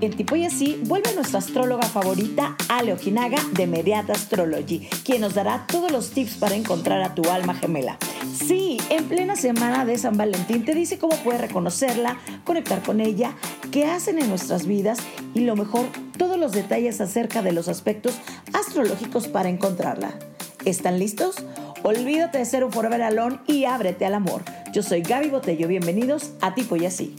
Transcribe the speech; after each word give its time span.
en 0.00 0.16
Tipo 0.16 0.36
y 0.36 0.44
Así 0.44 0.80
vuelve 0.84 1.14
nuestra 1.14 1.38
astróloga 1.38 1.84
favorita, 1.84 2.56
Ale 2.68 2.92
Ojinaga 2.92 3.38
de 3.52 3.66
Mediata 3.66 4.12
Astrology, 4.12 4.88
quien 5.04 5.20
nos 5.20 5.34
dará 5.34 5.66
todos 5.66 5.90
los 5.90 6.10
tips 6.10 6.36
para 6.36 6.54
encontrar 6.54 7.02
a 7.02 7.14
tu 7.14 7.28
alma 7.30 7.54
gemela. 7.54 7.98
Sí, 8.34 8.78
en 8.90 9.04
plena 9.04 9.36
semana 9.36 9.84
de 9.84 9.98
San 9.98 10.16
Valentín 10.16 10.64
te 10.64 10.74
dice 10.74 10.98
cómo 10.98 11.16
puedes 11.16 11.40
reconocerla, 11.40 12.18
conectar 12.44 12.82
con 12.82 13.00
ella, 13.00 13.34
qué 13.70 13.86
hacen 13.86 14.18
en 14.18 14.28
nuestras 14.28 14.66
vidas 14.66 14.98
y 15.34 15.40
lo 15.40 15.56
mejor, 15.56 15.86
todos 16.18 16.38
los 16.38 16.52
detalles 16.52 17.00
acerca 17.00 17.42
de 17.42 17.52
los 17.52 17.68
aspectos 17.68 18.14
astrológicos 18.52 19.28
para 19.28 19.48
encontrarla. 19.48 20.18
¿Están 20.64 20.98
listos? 20.98 21.36
Olvídate 21.82 22.38
de 22.38 22.44
ser 22.44 22.64
un 22.64 22.72
forever 22.72 23.02
alone 23.02 23.38
y 23.46 23.64
ábrete 23.64 24.04
al 24.04 24.14
amor. 24.14 24.42
Yo 24.72 24.82
soy 24.82 25.02
Gaby 25.02 25.30
Botello, 25.30 25.68
bienvenidos 25.68 26.32
a 26.40 26.54
Tipo 26.54 26.76
y 26.76 26.86
Así. 26.86 27.14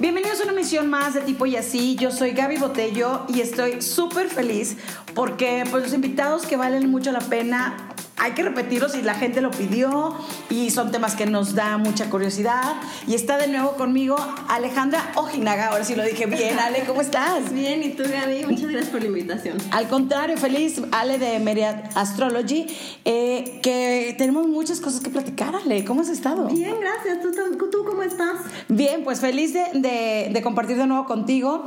Bienvenidos 0.00 0.40
a 0.40 0.44
una 0.44 0.52
misión 0.52 0.88
más 0.88 1.14
de 1.14 1.22
tipo 1.22 1.44
y 1.44 1.56
así. 1.56 1.96
Yo 1.96 2.12
soy 2.12 2.30
Gaby 2.30 2.58
Botello 2.58 3.26
y 3.26 3.40
estoy 3.40 3.82
súper 3.82 4.28
feliz 4.28 4.76
porque 5.12 5.64
pues, 5.68 5.82
los 5.82 5.92
invitados 5.92 6.46
que 6.46 6.56
valen 6.56 6.88
mucho 6.88 7.10
la 7.10 7.18
pena 7.18 7.96
hay 8.20 8.32
que 8.32 8.42
repetirlos 8.42 8.94
y 8.96 9.02
la 9.02 9.14
gente 9.14 9.40
lo 9.40 9.50
pidió 9.50 10.16
y 10.50 10.70
son 10.70 10.90
temas 10.90 11.14
que 11.14 11.26
nos 11.26 11.54
da 11.54 11.78
mucha 11.78 12.10
curiosidad. 12.10 12.76
Y 13.06 13.14
está 13.14 13.38
de 13.38 13.48
nuevo 13.48 13.72
conmigo 13.72 14.16
Alejandra 14.48 15.12
Ojinaga, 15.14 15.68
ahora 15.68 15.84
sí 15.84 15.94
lo 15.94 16.04
dije 16.04 16.26
bien. 16.26 16.58
Ale, 16.64 16.84
¿cómo 16.86 17.00
estás? 17.00 17.52
Bien, 17.52 17.82
¿y 17.82 17.90
tú 17.90 18.04
Gaby? 18.04 18.46
Muchas 18.46 18.70
gracias 18.70 18.90
por 18.90 19.00
la 19.00 19.08
invitación. 19.08 19.58
Al 19.70 19.88
contrario, 19.88 20.36
feliz, 20.36 20.80
Ale 20.92 21.18
de 21.18 21.38
Meria 21.38 21.84
Astrology, 21.94 22.66
eh, 23.04 23.60
que 23.62 24.14
tenemos 24.18 24.46
muchas 24.46 24.80
cosas 24.80 25.00
que 25.00 25.10
platicar, 25.10 25.54
Ale. 25.54 25.84
¿Cómo 25.84 26.00
has 26.00 26.08
estado? 26.08 26.46
Bien, 26.46 26.74
gracias. 26.80 27.20
¿Tú, 27.20 27.30
tú 27.70 27.84
cómo 27.84 28.02
estás? 28.02 28.40
Bien, 28.68 29.04
pues 29.04 29.20
feliz 29.20 29.52
de, 29.52 30.30
de 30.32 30.42
compartir 30.42 30.76
de 30.76 30.86
nuevo 30.86 31.06
contigo. 31.06 31.64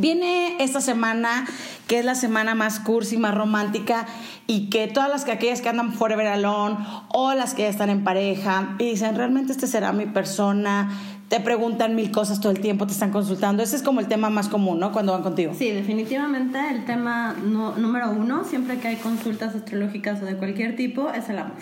Viene 0.00 0.56
esta 0.60 0.80
semana, 0.80 1.46
que 1.90 1.98
es 1.98 2.04
la 2.04 2.14
semana 2.14 2.54
más 2.54 2.78
cursi, 2.78 3.16
más 3.16 3.34
romántica, 3.34 4.06
y 4.46 4.70
que 4.70 4.86
todas 4.86 5.10
las 5.10 5.24
que 5.24 5.32
aquellas 5.32 5.60
que 5.60 5.70
andan 5.70 5.92
forever 5.92 6.28
alone 6.28 6.76
o 7.08 7.34
las 7.34 7.52
que 7.52 7.62
ya 7.62 7.68
están 7.68 7.90
en 7.90 8.04
pareja 8.04 8.76
y 8.78 8.90
dicen, 8.90 9.16
realmente 9.16 9.50
este 9.50 9.66
será 9.66 9.92
mi 9.92 10.06
persona, 10.06 10.88
te 11.26 11.40
preguntan 11.40 11.96
mil 11.96 12.12
cosas 12.12 12.40
todo 12.40 12.52
el 12.52 12.60
tiempo, 12.60 12.86
te 12.86 12.92
están 12.92 13.10
consultando. 13.10 13.64
Ese 13.64 13.74
es 13.74 13.82
como 13.82 13.98
el 13.98 14.06
tema 14.06 14.30
más 14.30 14.48
común, 14.48 14.78
¿no? 14.78 14.92
Cuando 14.92 15.10
van 15.10 15.22
contigo. 15.22 15.52
Sí, 15.52 15.72
definitivamente 15.72 16.60
el 16.70 16.84
tema 16.84 17.34
número 17.42 18.12
uno, 18.12 18.44
siempre 18.44 18.78
que 18.78 18.86
hay 18.86 18.96
consultas 18.96 19.56
astrológicas 19.56 20.22
o 20.22 20.26
de 20.26 20.36
cualquier 20.36 20.76
tipo, 20.76 21.10
es 21.10 21.28
el 21.28 21.40
amor 21.40 21.56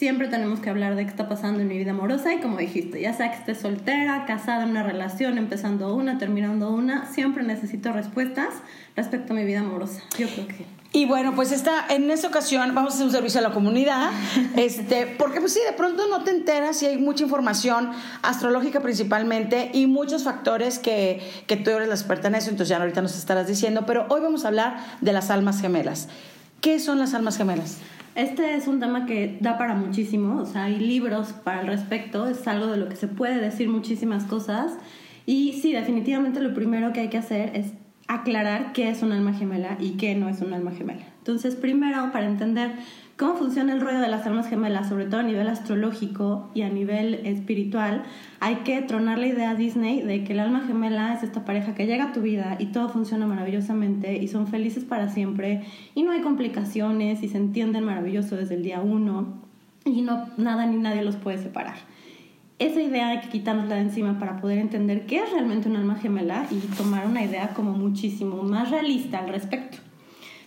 siempre 0.00 0.28
tenemos 0.28 0.60
que 0.60 0.70
hablar 0.70 0.96
de 0.96 1.04
qué 1.04 1.10
está 1.10 1.28
pasando 1.28 1.60
en 1.60 1.68
mi 1.68 1.76
vida 1.76 1.90
amorosa 1.90 2.32
y 2.32 2.40
como 2.40 2.56
dijiste, 2.56 3.02
ya 3.02 3.12
sea 3.12 3.30
que 3.30 3.36
esté 3.36 3.54
soltera, 3.54 4.24
casada, 4.24 4.62
en 4.62 4.70
una 4.70 4.82
relación, 4.82 5.36
empezando 5.36 5.94
una, 5.94 6.16
terminando 6.16 6.70
una, 6.70 7.04
siempre 7.12 7.42
necesito 7.42 7.92
respuestas 7.92 8.48
respecto 8.96 9.34
a 9.34 9.36
mi 9.36 9.44
vida 9.44 9.60
amorosa. 9.60 10.00
Yo 10.18 10.26
creo 10.28 10.48
que 10.48 10.64
y 10.92 11.04
bueno, 11.04 11.34
pues 11.34 11.52
esta, 11.52 11.86
en 11.90 12.10
esta 12.10 12.28
ocasión 12.28 12.74
vamos 12.74 12.92
a 12.92 12.94
hacer 12.94 13.06
un 13.06 13.12
servicio 13.12 13.40
a 13.40 13.42
la 13.42 13.52
comunidad, 13.52 14.10
este, 14.56 15.06
porque 15.06 15.38
pues 15.38 15.52
sí, 15.52 15.60
de 15.66 15.74
pronto 15.74 16.08
no 16.08 16.24
te 16.24 16.30
enteras 16.30 16.82
y 16.82 16.86
hay 16.86 16.96
mucha 16.96 17.24
información 17.24 17.90
astrológica 18.22 18.80
principalmente 18.80 19.70
y 19.74 19.86
muchos 19.86 20.24
factores 20.24 20.78
que, 20.78 21.20
que 21.46 21.56
tú 21.56 21.70
eres 21.72 21.88
la 21.88 21.94
experta 21.94 22.28
en 22.28 22.36
eso, 22.36 22.48
entonces 22.48 22.70
ya 22.70 22.78
ahorita 22.78 23.02
nos 23.02 23.18
estarás 23.18 23.46
diciendo, 23.46 23.84
pero 23.86 24.06
hoy 24.08 24.22
vamos 24.22 24.46
a 24.46 24.48
hablar 24.48 24.78
de 25.02 25.12
las 25.12 25.28
almas 25.28 25.60
gemelas. 25.60 26.08
¿Qué 26.62 26.80
son 26.80 26.98
las 26.98 27.12
almas 27.12 27.36
gemelas? 27.36 27.76
Este 28.14 28.56
es 28.56 28.66
un 28.66 28.80
tema 28.80 29.06
que 29.06 29.38
da 29.40 29.56
para 29.56 29.74
muchísimo, 29.74 30.40
o 30.40 30.46
sea, 30.46 30.64
hay 30.64 30.78
libros 30.78 31.32
para 31.32 31.60
el 31.60 31.68
respecto, 31.68 32.26
es 32.26 32.46
algo 32.48 32.66
de 32.66 32.76
lo 32.76 32.88
que 32.88 32.96
se 32.96 33.06
puede 33.06 33.40
decir 33.40 33.68
muchísimas 33.68 34.24
cosas. 34.24 34.72
Y 35.26 35.60
sí, 35.60 35.72
definitivamente 35.72 36.40
lo 36.40 36.52
primero 36.52 36.92
que 36.92 37.00
hay 37.00 37.08
que 37.08 37.18
hacer 37.18 37.54
es 37.54 37.72
aclarar 38.08 38.72
qué 38.72 38.88
es 38.88 39.02
un 39.02 39.12
alma 39.12 39.32
gemela 39.32 39.76
y 39.78 39.92
qué 39.92 40.16
no 40.16 40.28
es 40.28 40.40
un 40.40 40.52
alma 40.52 40.72
gemela. 40.72 41.04
Entonces, 41.18 41.54
primero, 41.54 42.10
para 42.10 42.26
entender 42.26 42.72
cómo 43.20 43.34
funciona 43.34 43.74
el 43.74 43.82
rollo 43.82 44.00
de 44.00 44.08
las 44.08 44.26
almas 44.26 44.48
gemelas, 44.48 44.88
sobre 44.88 45.04
todo 45.04 45.20
a 45.20 45.22
nivel 45.22 45.46
astrológico 45.46 46.48
y 46.54 46.62
a 46.62 46.70
nivel 46.70 47.26
espiritual, 47.26 48.04
hay 48.40 48.56
que 48.64 48.80
tronar 48.80 49.18
la 49.18 49.26
idea 49.26 49.54
Disney 49.54 50.00
de 50.00 50.24
que 50.24 50.32
el 50.32 50.40
alma 50.40 50.62
gemela 50.66 51.12
es 51.12 51.22
esta 51.22 51.44
pareja 51.44 51.74
que 51.74 51.84
llega 51.84 52.04
a 52.04 52.12
tu 52.14 52.22
vida 52.22 52.56
y 52.58 52.68
todo 52.68 52.88
funciona 52.88 53.26
maravillosamente 53.26 54.16
y 54.16 54.26
son 54.28 54.46
felices 54.46 54.84
para 54.84 55.10
siempre 55.10 55.66
y 55.94 56.02
no 56.02 56.12
hay 56.12 56.22
complicaciones 56.22 57.22
y 57.22 57.28
se 57.28 57.36
entienden 57.36 57.84
maravilloso 57.84 58.36
desde 58.36 58.54
el 58.54 58.62
día 58.62 58.80
uno 58.80 59.34
y 59.84 60.00
no 60.00 60.24
nada 60.38 60.64
ni 60.64 60.78
nadie 60.78 61.02
los 61.02 61.16
puede 61.16 61.36
separar. 61.36 61.76
Esa 62.58 62.80
idea 62.80 63.08
hay 63.08 63.20
que 63.20 63.28
quitárnosla 63.28 63.74
de 63.74 63.82
encima 63.82 64.18
para 64.18 64.40
poder 64.40 64.56
entender 64.56 65.04
qué 65.04 65.16
es 65.18 65.30
realmente 65.30 65.68
un 65.68 65.76
alma 65.76 65.96
gemela 65.96 66.46
y 66.50 66.56
tomar 66.74 67.06
una 67.06 67.22
idea 67.22 67.48
como 67.52 67.72
muchísimo 67.72 68.42
más 68.44 68.70
realista 68.70 69.18
al 69.18 69.28
respecto. 69.28 69.76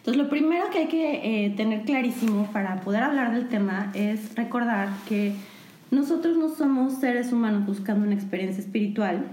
Entonces, 0.03 0.21
lo 0.21 0.29
primero 0.29 0.69
que 0.69 0.79
hay 0.79 0.87
que 0.87 1.45
eh, 1.45 1.49
tener 1.51 1.83
clarísimo 1.83 2.49
para 2.51 2.81
poder 2.81 3.03
hablar 3.03 3.33
del 3.33 3.47
tema 3.47 3.89
es 3.93 4.35
recordar 4.35 4.89
que 5.07 5.33
nosotros 5.91 6.35
no 6.35 6.49
somos 6.49 6.95
seres 6.95 7.31
humanos 7.31 7.65
buscando 7.65 8.05
una 8.05 8.13
experiencia 8.13 8.61
espiritual, 8.61 9.23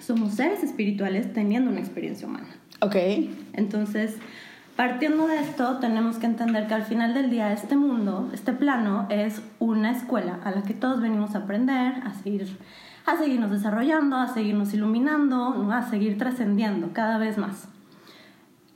somos 0.00 0.34
seres 0.34 0.62
espirituales 0.62 1.32
teniendo 1.32 1.68
una 1.68 1.80
experiencia 1.80 2.28
humana. 2.28 2.46
Ok. 2.80 2.94
Entonces, 3.54 4.14
partiendo 4.76 5.26
de 5.26 5.40
esto, 5.40 5.78
tenemos 5.78 6.18
que 6.18 6.26
entender 6.26 6.68
que 6.68 6.74
al 6.74 6.84
final 6.84 7.12
del 7.12 7.28
día 7.28 7.52
este 7.52 7.74
mundo, 7.74 8.30
este 8.32 8.52
plano, 8.52 9.08
es 9.10 9.42
una 9.58 9.90
escuela 9.90 10.38
a 10.44 10.52
la 10.52 10.62
que 10.62 10.74
todos 10.74 11.00
venimos 11.00 11.34
a 11.34 11.38
aprender, 11.38 11.92
a 12.04 12.14
seguir 12.22 12.56
a 13.04 13.18
seguirnos 13.18 13.50
desarrollando, 13.50 14.16
a 14.16 14.32
seguirnos 14.32 14.72
iluminando, 14.74 15.72
a 15.72 15.90
seguir 15.90 16.18
trascendiendo 16.18 16.90
cada 16.92 17.18
vez 17.18 17.36
más. 17.36 17.66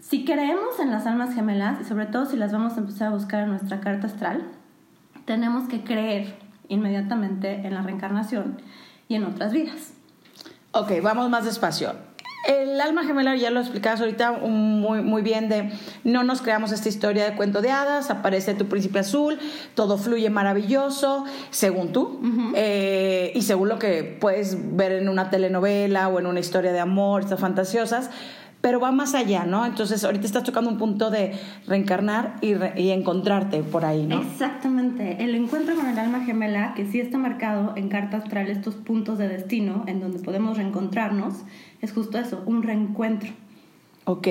Si 0.09 0.25
creemos 0.25 0.81
en 0.81 0.91
las 0.91 1.07
almas 1.07 1.35
gemelas, 1.35 1.83
y 1.83 1.85
sobre 1.85 2.07
todo 2.07 2.25
si 2.25 2.39
las 2.39 2.51
vamos 2.51 2.79
a 2.79 2.79
empezar 2.79 3.09
a 3.09 3.11
buscar 3.11 3.43
en 3.43 3.51
nuestra 3.51 3.81
carta 3.81 4.07
astral, 4.07 4.43
tenemos 5.27 5.69
que 5.69 5.85
creer 5.85 6.35
inmediatamente 6.69 7.67
en 7.67 7.75
la 7.75 7.83
reencarnación 7.83 8.57
y 9.07 9.17
en 9.17 9.25
otras 9.25 9.53
vidas. 9.53 9.93
Ok, 10.73 10.93
vamos 11.03 11.29
más 11.29 11.45
despacio. 11.45 11.93
El 12.47 12.81
alma 12.81 13.05
gemela, 13.05 13.37
ya 13.37 13.51
lo 13.51 13.61
explicabas 13.61 14.01
ahorita 14.01 14.33
muy, 14.33 15.03
muy 15.03 15.21
bien, 15.21 15.51
de 15.51 15.73
no 16.05 16.23
nos 16.23 16.41
creamos 16.41 16.73
esta 16.73 16.89
historia 16.89 17.29
de 17.29 17.37
cuento 17.37 17.61
de 17.61 17.71
hadas, 17.71 18.09
aparece 18.09 18.55
tu 18.55 18.65
príncipe 18.65 19.01
azul, 19.01 19.39
todo 19.75 19.99
fluye 19.99 20.31
maravilloso, 20.31 21.27
según 21.51 21.93
tú, 21.93 22.23
eh, 22.55 23.33
y 23.35 23.43
según 23.43 23.69
lo 23.69 23.79
que 23.79 24.17
puedes 24.19 24.75
ver 24.75 24.93
en 24.93 25.11
una 25.11 25.29
telenovela 25.29 26.09
o 26.09 26.19
en 26.19 26.27
una 26.27 26.41
historia 26.41 26.73
de 26.73 26.81
amor, 26.81 27.21
estas 27.21 27.41
fantasiosas, 27.41 28.11
pero 28.61 28.81
va 28.81 28.91
más 28.91 29.15
allá, 29.15 29.45
¿no? 29.45 29.65
Entonces, 29.65 30.05
ahorita 30.05 30.27
estás 30.27 30.43
tocando 30.43 30.71
un 30.71 30.79
punto 30.79 31.11
de 31.11 31.33
reencarnar 31.67 32.37
y, 32.41 32.55
y, 32.81 32.91
encontrarte 32.91 33.63
por 33.63 33.85
ahí, 33.85 34.05
¿no? 34.05 34.21
Exactamente. 34.21 35.23
El 35.23 35.35
encuentro 35.35 35.77
con 35.77 35.87
el 35.87 35.99
alma 35.99 36.25
gemela, 36.25 36.75
que 36.75 36.85
sí 36.85 37.01
está 37.01 37.19
marcado 37.19 37.75
en 37.77 37.89
carta 37.89 38.17
astral 38.17 38.49
estos 38.49 38.75
puntos 38.75 39.19
de 39.19 39.29
destino 39.29 39.85
en 39.87 40.01
donde 40.01 40.19
podemos 40.19 40.57
reencontrarnos, 40.57 41.35
es 41.81 41.93
justo 41.93 42.19
eso, 42.19 42.43
un 42.47 42.63
reencuentro. 42.63 43.31
Ok. 44.05 44.27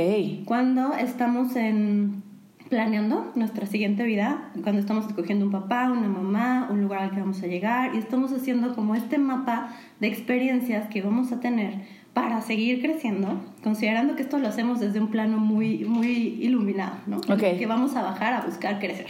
Cuando 0.45 0.93
estamos 0.93 1.55
en 1.55 2.23
planeando 2.67 3.31
nuestra 3.35 3.65
siguiente 3.65 4.03
vida, 4.03 4.51
cuando 4.63 4.81
estamos 4.81 5.07
escogiendo 5.07 5.45
un 5.45 5.51
papá, 5.51 5.89
una 5.91 6.07
mamá, 6.07 6.67
un 6.69 6.81
lugar 6.81 7.03
al 7.03 7.11
que 7.11 7.19
vamos 7.19 7.41
a 7.43 7.47
llegar 7.47 7.95
y 7.95 7.97
estamos 7.97 8.31
haciendo 8.33 8.75
como 8.75 8.95
este 8.95 9.17
mapa 9.17 9.73
de 9.99 10.07
experiencias 10.07 10.89
que 10.89 11.01
vamos 11.01 11.31
a 11.31 11.39
tener 11.39 11.81
para 12.17 12.41
seguir 12.41 12.81
creciendo, 12.81 13.39
considerando 13.61 14.15
que 14.15 14.23
esto 14.23 14.39
lo 14.39 14.47
hacemos 14.47 14.79
desde 14.79 14.99
un 14.99 15.09
plano 15.09 15.37
muy, 15.37 15.85
muy 15.85 16.39
iluminado, 16.41 16.95
¿no? 17.05 17.21
Que 17.21 17.67
vamos 17.67 17.95
a 17.95 18.01
bajar 18.01 18.33
a 18.33 18.41
buscar 18.41 18.79
crecer. 18.79 19.05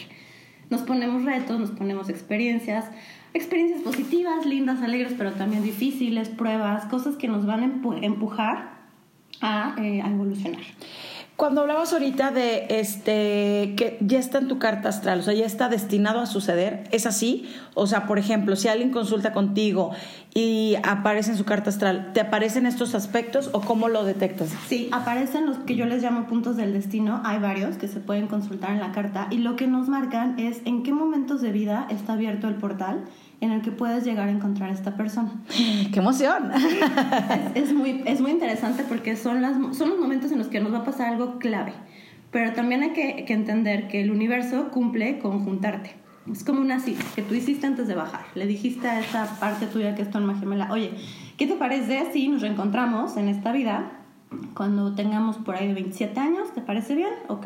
Nos 0.69 0.81
ponemos 0.81 1.23
retos, 1.23 1.57
nos 1.57 1.72
ponemos 1.72 2.09
experiencias, 2.09 2.84
experiencias 3.34 3.81
positivas, 3.81 4.45
lindas, 4.45 4.81
alegres, 4.81 5.13
pero 5.18 5.31
también 5.31 5.63
difíciles, 5.63 6.27
pruebas, 6.27 6.83
cosas 6.88 7.15
que 7.15 7.30
nos 7.30 7.45
van 7.45 7.62
a 7.62 8.06
empujar 8.06 8.71
a, 9.39 9.75
eh, 9.77 10.01
a 10.01 10.10
evolucionar. 10.10 10.63
Cuando 11.38 11.62
hablabas 11.62 11.94
ahorita 11.94 12.31
de 12.31 12.66
este 12.68 13.75
que 13.78 14.00
ya 14.01 14.18
está 14.18 14.39
en 14.39 14.48
tu 14.48 14.57
carta 14.57 14.89
astral, 14.89 15.19
o 15.19 15.22
sea, 15.22 15.36
ya 15.36 15.45
está 15.45 15.69
destinado 15.69 16.19
a 16.19 16.25
suceder, 16.25 16.86
¿es 16.92 17.06
así? 17.06 17.48
O 17.75 17.86
sea, 17.86 18.07
por 18.07 18.18
ejemplo, 18.18 18.56
si 18.56 18.69
alguien 18.69 18.89
consulta 18.89 19.34
contigo 19.34 19.92
y 20.34 20.78
aparece 20.81 21.30
en 21.30 21.38
su 21.38 21.45
carta 21.45 21.69
astral, 21.69 22.12
¿te 22.13 22.22
aparecen 22.22 22.66
estos 22.66 22.95
aspectos 22.95 23.51
o 23.54 23.62
cómo 23.62 23.88
lo 23.88 24.04
detectas? 24.04 24.50
Sí, 24.68 24.89
aparecen 24.92 25.45
los 25.45 25.60
que 25.60 25.75
yo 25.75 25.86
les 25.86 26.01
llamo 26.01 26.25
puntos 26.25 26.57
del 26.57 26.74
destino, 26.74 27.22
hay 27.24 27.38
varios 27.38 27.78
que 27.78 27.88
se 27.88 28.00
pueden 28.00 28.25
consultar 28.25 28.72
en 28.72 28.80
la 28.80 28.92
carta 28.92 29.28
y 29.30 29.38
lo 29.38 29.56
que 29.56 29.68
nos 29.68 29.89
marcan 29.89 30.39
es 30.39 30.62
en 30.66 30.81
qué 30.81 30.92
momentos 30.92 31.42
de 31.42 31.51
vida 31.51 31.86
está 31.92 32.13
abierto 32.13 32.48
el 32.48 32.56
portal 32.56 33.04
en 33.39 33.51
el 33.51 33.62
que 33.62 33.72
puedes 33.72 34.04
llegar 34.04 34.28
a 34.28 34.31
encontrar 34.31 34.69
a 34.69 34.74
esta 34.74 34.95
persona. 34.95 35.31
¡Qué 35.94 36.00
emoción! 36.00 36.51
Es, 37.56 37.74
muy, 37.74 38.04
es 38.06 38.22
muy 38.22 38.31
interesante 38.31 38.84
porque 38.88 39.16
son, 39.16 39.42
las, 39.42 39.54
son 39.75 39.89
los 39.89 40.00
momentos 40.00 40.31
en 40.31 40.38
los 40.38 40.48
que 40.48 40.60
nos 40.60 40.74
va 40.74 40.80
a 40.80 40.84
pasar 40.84 41.07
algo 41.07 41.39
clave, 41.39 41.74
pero 42.31 42.54
también 42.54 42.84
hay 42.84 42.92
que, 42.92 43.25
que 43.25 43.34
entender 43.34 43.88
que 43.88 44.01
el 44.01 44.12
universo 44.12 44.69
cumple 44.69 45.19
con 45.19 45.44
juntarte. 45.44 45.95
Es 46.31 46.44
como 46.44 46.60
una 46.60 46.80
cita 46.80 47.04
que 47.16 47.22
tú 47.22 47.34
hiciste 47.34 47.68
antes 47.68 47.88
de 47.88 47.95
bajar. 47.95 48.25
Le 48.36 48.45
dijiste 48.45 48.88
a 48.88 49.00
esa 49.00 49.39
parte 49.39 49.66
tuya 49.66 49.95
que 49.95 50.01
es 50.01 50.12
tu 50.12 50.18
alma 50.18 50.38
gemela, 50.38 50.72
oye, 50.72 50.92
¿qué 51.38 51.48
te 51.48 51.56
parece 51.56 52.12
si 52.12 52.28
nos 52.28 52.42
reencontramos 52.42 53.16
en 53.18 53.30
esta 53.30 53.51
vida 53.51 53.92
cuando 54.54 54.94
tengamos 54.94 55.38
por 55.38 55.56
ahí 55.56 55.68
de 55.68 55.74
27 55.74 56.19
años? 56.19 56.54
¿Te 56.54 56.62
parece 56.62 56.95
bien? 56.95 57.13
Ok. 57.30 57.45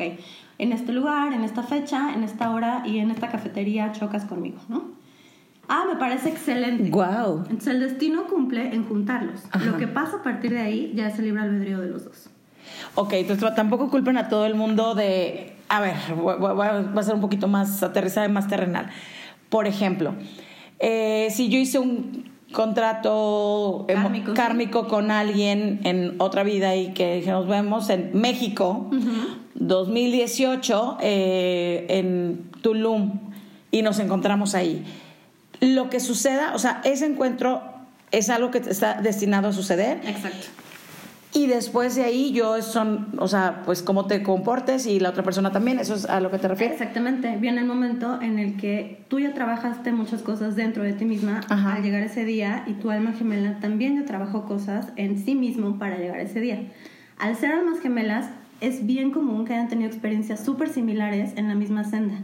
En 0.58 0.72
este 0.72 0.92
lugar, 0.92 1.32
en 1.32 1.44
esta 1.44 1.62
fecha, 1.62 2.12
en 2.14 2.24
esta 2.24 2.50
hora 2.50 2.82
y 2.84 2.98
en 2.98 3.10
esta 3.10 3.28
cafetería 3.28 3.92
chocas 3.92 4.24
conmigo, 4.24 4.58
¿no? 4.68 5.01
Ah, 5.74 5.86
me 5.88 5.96
parece 5.96 6.28
excelente. 6.28 6.90
Wow. 6.90 7.44
Entonces 7.48 7.68
el 7.68 7.80
destino 7.80 8.26
cumple 8.26 8.74
en 8.74 8.84
juntarlos. 8.84 9.40
Lo 9.64 9.78
que 9.78 9.86
pasa 9.88 10.18
a 10.18 10.22
partir 10.22 10.50
de 10.50 10.60
ahí 10.60 10.92
ya 10.94 11.06
es 11.08 11.18
el 11.18 11.24
libre 11.24 11.40
albedrío 11.40 11.80
de 11.80 11.88
los 11.88 12.04
dos. 12.04 12.28
Ok, 12.94 13.14
entonces 13.14 13.54
tampoco 13.54 13.88
culpen 13.88 14.18
a 14.18 14.28
todo 14.28 14.44
el 14.44 14.54
mundo 14.54 14.94
de, 14.94 15.54
a 15.70 15.80
ver, 15.80 15.94
va 16.14 17.00
a 17.00 17.02
ser 17.02 17.14
un 17.14 17.22
poquito 17.22 17.48
más 17.48 17.82
aterrizada 17.82 18.26
y 18.26 18.30
más 18.30 18.48
terrenal. 18.48 18.90
Por 19.48 19.66
ejemplo, 19.66 20.14
eh, 20.78 21.28
si 21.30 21.48
yo 21.48 21.58
hice 21.58 21.78
un 21.78 22.30
contrato 22.52 23.86
kármico, 24.34 24.88
con 24.88 25.10
alguien 25.10 25.80
en 25.84 26.16
otra 26.18 26.42
vida 26.42 26.76
y 26.76 26.92
que 26.92 27.24
nos 27.26 27.48
vemos 27.48 27.88
en 27.88 28.10
México, 28.12 28.90
2018, 29.54 30.98
eh, 31.00 31.86
en 31.88 32.50
Tulum, 32.60 33.20
y 33.70 33.80
nos 33.80 33.98
encontramos 34.00 34.54
ahí. 34.54 34.84
Lo 35.62 35.90
que 35.90 36.00
suceda, 36.00 36.56
o 36.56 36.58
sea, 36.58 36.80
ese 36.82 37.06
encuentro 37.06 37.62
es 38.10 38.30
algo 38.30 38.50
que 38.50 38.58
está 38.58 39.00
destinado 39.00 39.48
a 39.48 39.52
suceder. 39.52 40.00
Exacto. 40.04 40.48
Y 41.32 41.46
después 41.46 41.94
de 41.94 42.02
ahí 42.02 42.32
yo 42.32 42.60
son, 42.62 43.14
o 43.16 43.28
sea, 43.28 43.62
pues 43.64 43.80
cómo 43.80 44.06
te 44.06 44.24
comportes 44.24 44.86
y 44.86 44.98
la 44.98 45.10
otra 45.10 45.22
persona 45.22 45.52
también, 45.52 45.78
¿eso 45.78 45.94
es 45.94 46.04
a 46.04 46.20
lo 46.20 46.32
que 46.32 46.38
te 46.38 46.48
refieres? 46.48 46.80
Exactamente, 46.80 47.36
viene 47.36 47.60
el 47.60 47.66
momento 47.66 48.20
en 48.20 48.40
el 48.40 48.56
que 48.56 49.04
tú 49.06 49.20
ya 49.20 49.32
trabajaste 49.34 49.92
muchas 49.92 50.20
cosas 50.20 50.56
dentro 50.56 50.82
de 50.82 50.94
ti 50.94 51.04
misma 51.04 51.42
al 51.48 51.80
llegar 51.80 52.02
ese 52.02 52.24
día 52.24 52.64
y 52.66 52.72
tu 52.72 52.90
alma 52.90 53.12
gemela 53.12 53.60
también 53.60 54.00
ya 54.00 54.04
trabajó 54.04 54.46
cosas 54.46 54.88
en 54.96 55.24
sí 55.24 55.36
mismo 55.36 55.78
para 55.78 55.96
llegar 55.96 56.18
ese 56.18 56.40
día. 56.40 56.72
Al 57.18 57.36
ser 57.36 57.52
almas 57.52 57.78
gemelas 57.78 58.28
es 58.60 58.84
bien 58.84 59.12
común 59.12 59.44
que 59.44 59.54
hayan 59.54 59.68
tenido 59.68 59.88
experiencias 59.88 60.44
súper 60.44 60.70
similares 60.70 61.34
en 61.36 61.46
la 61.46 61.54
misma 61.54 61.84
senda 61.84 62.18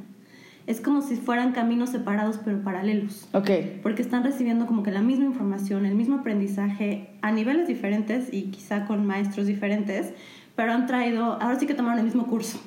es 0.68 0.82
como 0.82 1.00
si 1.00 1.16
fueran 1.16 1.52
caminos 1.52 1.88
separados 1.88 2.38
pero 2.44 2.62
paralelos. 2.62 3.26
Ok. 3.32 3.50
Porque 3.82 4.02
están 4.02 4.22
recibiendo 4.22 4.66
como 4.66 4.82
que 4.82 4.90
la 4.90 5.00
misma 5.00 5.24
información, 5.24 5.86
el 5.86 5.94
mismo 5.94 6.16
aprendizaje 6.16 7.08
a 7.22 7.32
niveles 7.32 7.66
diferentes 7.66 8.28
y 8.32 8.50
quizá 8.50 8.84
con 8.84 9.06
maestros 9.06 9.46
diferentes, 9.46 10.12
pero 10.54 10.74
han 10.74 10.86
traído, 10.86 11.40
ahora 11.40 11.58
sí 11.58 11.66
que 11.66 11.72
tomaron 11.72 12.00
el 12.00 12.04
mismo 12.04 12.26
curso. 12.26 12.60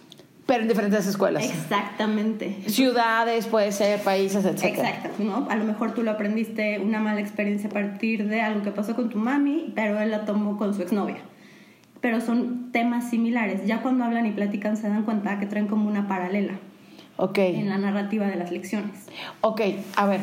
Pero 0.48 0.63
en 0.63 0.68
diferentes 0.68 1.06
escuelas. 1.06 1.45
Exactamente. 1.45 2.63
Ciudades, 2.65 3.45
puede 3.45 3.71
ser, 3.71 4.01
países, 4.01 4.45
etc. 4.45 4.63
Exacto, 4.63 5.24
¿no? 5.24 5.48
A 5.48 5.56
lo 5.56 5.63
mejor 5.63 5.94
tú 5.94 6.01
lo 6.01 6.09
aprendiste 6.09 6.80
una 6.80 7.00
mala 7.00 7.21
experiencia 7.21 7.69
a 7.69 7.71
partir 7.71 8.27
de 8.27 8.42
algo 8.42 8.63
que 8.63 8.71
pasó 8.71 8.95
con 8.95 9.09
tu 9.09 9.19
mami, 9.19 9.74
pero 9.75 10.00
él 10.00 10.09
la 10.09 10.25
tomó 10.25 10.57
con 10.57 10.74
su 10.74 10.81
exnovia. 10.81 11.19
Pero 12.01 12.19
son 12.19 12.71
temas 12.71 13.12
similares. 13.12 13.68
Ya 13.68 13.83
cuando 13.83 14.06
hablan 14.06 14.25
y 14.25 14.31
platican 14.31 14.75
se 14.75 14.89
dan 14.89 15.03
cuenta 15.03 15.39
que 15.39 15.45
traen 15.45 15.68
como 15.68 15.88
una 15.88 16.07
paralela. 16.07 16.53
En 17.38 17.69
la 17.69 17.77
narrativa 17.77 18.27
de 18.27 18.35
las 18.35 18.51
lecciones. 18.51 19.06
Ok, 19.41 19.62
a 19.95 20.06
ver. 20.07 20.21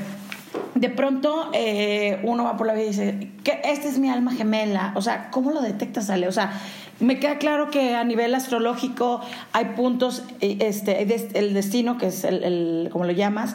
De 0.75 0.89
pronto 0.89 1.51
eh, 1.53 2.21
uno 2.23 2.45
va 2.45 2.57
por 2.57 2.67
la 2.67 2.75
vida 2.75 2.85
y 2.85 2.89
dice, 2.89 3.29
que 3.45 3.61
esta 3.65 3.89
es 3.89 3.99
mi 3.99 4.09
alma 4.09 4.33
gemela. 4.33 4.93
O 4.97 5.03
sea, 5.03 5.31
¿cómo 5.31 5.51
lo 5.51 5.61
detectas, 5.61 6.11
Ale? 6.11 6.27
O 6.29 6.33
sea, 6.33 6.53
me 7.01 7.21
queda 7.21 7.39
claro 7.39 7.71
que 7.71 7.95
a 7.95 8.05
nivel 8.05 8.35
astrológico 8.35 9.21
hay 9.53 9.67
puntos, 9.77 10.25
eh, 10.41 10.59
este, 10.61 11.03
el 11.39 11.55
destino, 11.55 11.99
que 11.99 12.07
es 12.07 12.25
el, 12.25 12.43
el 12.43 12.89
como 12.91 13.05
lo 13.05 13.13
llamas, 13.13 13.55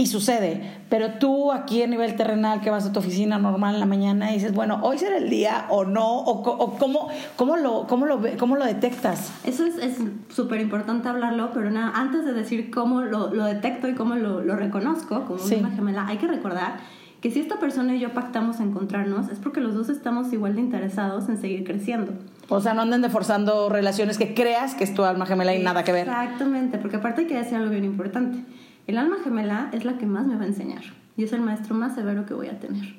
y 0.00 0.06
sucede. 0.06 0.62
Pero 0.88 1.18
tú 1.18 1.52
aquí 1.52 1.82
a 1.82 1.86
nivel 1.86 2.16
terrenal 2.16 2.62
que 2.62 2.70
vas 2.70 2.86
a 2.86 2.92
tu 2.92 3.00
oficina 3.00 3.38
normal 3.38 3.74
en 3.74 3.80
la 3.80 3.86
mañana 3.86 4.30
y 4.30 4.34
dices, 4.34 4.54
bueno, 4.54 4.80
hoy 4.82 4.96
será 4.96 5.18
el 5.18 5.28
día 5.28 5.66
o 5.68 5.84
no, 5.84 6.20
o, 6.20 6.42
cómo, 6.78 7.10
cómo, 7.36 7.56
lo, 7.58 7.86
cómo, 7.86 8.06
lo, 8.06 8.18
cómo 8.38 8.56
lo 8.56 8.64
detectas. 8.64 9.30
Eso 9.44 9.66
es 9.66 9.98
súper 10.30 10.62
importante 10.62 11.06
hablarlo, 11.08 11.50
pero 11.52 11.70
nada, 11.70 11.92
antes 11.94 12.24
de 12.24 12.32
decir 12.32 12.70
cómo 12.70 13.02
lo, 13.02 13.34
lo 13.34 13.44
detecto 13.44 13.88
y 13.88 13.94
cómo 13.94 14.14
lo, 14.14 14.40
lo 14.40 14.56
reconozco 14.56 15.26
como 15.26 15.44
una 15.44 15.70
gemela, 15.70 16.06
hay 16.06 16.16
que 16.16 16.26
recordar 16.26 16.78
que 17.20 17.30
si 17.30 17.40
esta 17.40 17.58
persona 17.58 17.94
y 17.94 18.00
yo 18.00 18.14
pactamos 18.14 18.60
a 18.60 18.62
encontrarnos 18.62 19.28
es 19.28 19.38
porque 19.38 19.60
los 19.60 19.74
dos 19.74 19.90
estamos 19.90 20.32
igual 20.32 20.54
de 20.54 20.62
interesados 20.62 21.28
en 21.28 21.38
seguir 21.38 21.64
creciendo. 21.64 22.12
O 22.48 22.60
sea, 22.60 22.72
no 22.72 22.80
anden 22.82 23.08
forzando 23.10 23.68
relaciones 23.68 24.16
que 24.16 24.32
creas 24.32 24.74
que 24.74 24.84
es 24.84 24.94
tu 24.94 25.04
alma 25.04 25.26
gemela 25.26 25.54
y 25.54 25.62
nada 25.62 25.84
que 25.84 25.92
ver. 25.92 26.08
Exactamente, 26.08 26.78
porque 26.78 26.96
aparte 26.96 27.20
hay 27.20 27.26
que 27.26 27.36
decir 27.36 27.56
algo 27.56 27.70
bien 27.70 27.84
importante. 27.84 28.42
El 28.90 28.98
alma 28.98 29.18
gemela 29.22 29.68
es 29.72 29.84
la 29.84 29.98
que 29.98 30.04
más 30.04 30.26
me 30.26 30.34
va 30.34 30.42
a 30.42 30.46
enseñar 30.48 30.82
y 31.16 31.22
es 31.22 31.32
el 31.32 31.42
maestro 31.42 31.76
más 31.76 31.94
severo 31.94 32.26
que 32.26 32.34
voy 32.34 32.48
a 32.48 32.58
tener. 32.58 32.96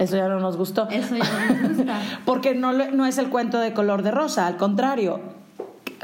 Eso 0.00 0.16
ya 0.16 0.26
no 0.26 0.40
nos 0.40 0.56
gustó. 0.56 0.88
Eso 0.90 1.16
ya 1.16 1.46
no 1.48 1.68
nos 1.68 1.76
gusta. 1.76 2.00
Porque 2.24 2.56
no, 2.56 2.72
no 2.72 3.06
es 3.06 3.18
el 3.18 3.28
cuento 3.28 3.60
de 3.60 3.72
color 3.72 4.02
de 4.02 4.10
rosa, 4.10 4.48
al 4.48 4.56
contrario. 4.56 5.20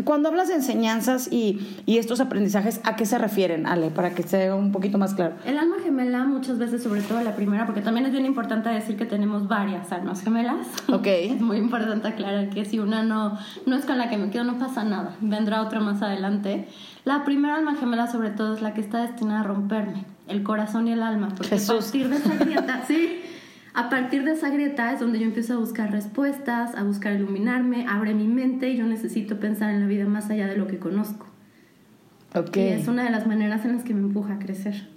Cuando 0.05 0.29
hablas 0.29 0.47
de 0.47 0.55
enseñanzas 0.55 1.33
y, 1.33 1.83
y, 1.85 1.99
estos 1.99 2.21
aprendizajes, 2.21 2.81
¿a 2.85 2.95
qué 2.95 3.07
se 3.07 3.19
refieren, 3.19 3.67
Ale? 3.67 3.91
Para 3.91 4.15
que 4.15 4.23
sea 4.23 4.55
un 4.55 4.71
poquito 4.71 4.99
más 4.99 5.15
claro. 5.15 5.35
El 5.45 5.59
alma 5.59 5.77
gemela, 5.83 6.25
muchas 6.25 6.59
veces, 6.59 6.85
sobre 6.85 7.03
todo 7.03 7.21
la 7.23 7.35
primera, 7.35 7.67
porque 7.67 7.81
también 7.81 8.07
es 8.07 8.13
bien 8.13 8.25
importante 8.25 8.69
decir 8.69 8.97
que 8.97 9.05
tenemos 9.05 9.49
varias 9.49 9.91
almas 9.91 10.23
gemelas. 10.23 10.69
Ok. 10.93 11.07
es 11.07 11.41
muy 11.41 11.57
importante 11.57 12.07
aclarar 12.07 12.51
que 12.51 12.65
si 12.65 12.79
una 12.79 13.03
no, 13.03 13.37
no 13.67 13.77
es 13.77 13.85
con 13.85 13.99
la 13.99 14.09
que 14.09 14.17
me 14.17 14.31
quedo, 14.31 14.45
no 14.45 14.61
pasa 14.61 14.85
nada. 14.85 15.17
Vendrá 15.21 15.61
otra 15.61 15.81
más 15.81 16.03
adelante. 16.03 16.69
La 17.05 17.25
primera 17.25 17.57
alma 17.57 17.75
gemela, 17.77 18.07
sobre 18.07 18.31
todo, 18.31 18.55
es 18.55 18.63
la 18.63 18.75
que 18.75 18.81
está 18.81 19.03
destinada 19.03 19.41
a 19.41 19.45
romperme, 19.45 20.05
el 20.29 20.43
corazón 20.43 20.89
y 20.89 20.93
el 20.93 21.03
alma. 21.03 21.31
Porque 21.37 21.55
a 21.55 21.67
partir 21.67 22.09
de 22.09 22.17
esa 22.17 22.37
grieta, 22.37 22.85
sí, 22.89 23.21
a 23.75 23.89
partir 23.89 24.25
de 24.25 24.33
esa 24.33 24.51
grieta 24.51 24.93
es 24.93 25.01
donde 25.01 25.19
yo 25.19 25.27
empiezo 25.27 25.55
a 25.55 25.57
buscar 25.57 25.91
respuestas, 25.93 26.75
a 26.75 26.83
buscar 26.83 27.15
iluminarme, 27.15 27.87
abre 27.89 28.15
mi 28.15 28.29
mente 28.29 28.71
y 28.71 28.77
yo 28.77 28.87
necesito 28.87 29.39
pensar 29.39 29.71
en 29.71 29.81
la 29.81 29.87
vida 29.87 30.07
más 30.07 30.31
allá 30.31 30.47
de 30.47 30.57
lo 30.57 30.67
que 30.67 30.79
conozco. 30.79 31.27
Okay. 32.35 32.71
Y 32.71 32.73
es 32.73 32.87
una 32.87 33.05
de 33.05 33.11
las 33.11 33.27
maneras 33.27 33.65
en 33.65 33.77
las 33.77 33.85
que 33.85 33.95
me 33.95 34.01
empuja 34.01 34.35
a 34.35 34.39
crecer 34.39 34.89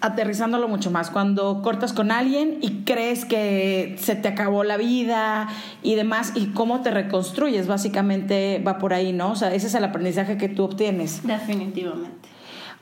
aterrizándolo 0.00 0.68
mucho 0.68 0.90
más, 0.90 1.10
cuando 1.10 1.62
cortas 1.62 1.92
con 1.92 2.10
alguien 2.10 2.58
y 2.60 2.84
crees 2.84 3.24
que 3.24 3.96
se 3.98 4.14
te 4.14 4.28
acabó 4.28 4.64
la 4.64 4.76
vida 4.76 5.48
y 5.82 5.94
demás, 5.94 6.32
y 6.34 6.46
cómo 6.48 6.82
te 6.82 6.90
reconstruyes, 6.90 7.66
básicamente 7.66 8.62
va 8.66 8.78
por 8.78 8.94
ahí, 8.94 9.12
¿no? 9.12 9.32
O 9.32 9.36
sea, 9.36 9.52
ese 9.54 9.66
es 9.66 9.74
el 9.74 9.84
aprendizaje 9.84 10.36
que 10.36 10.48
tú 10.48 10.64
obtienes. 10.64 11.26
Definitivamente. 11.26 12.28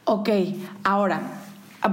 Ok, 0.05 0.29
ahora, 0.85 1.21
Ah, 1.25 1.46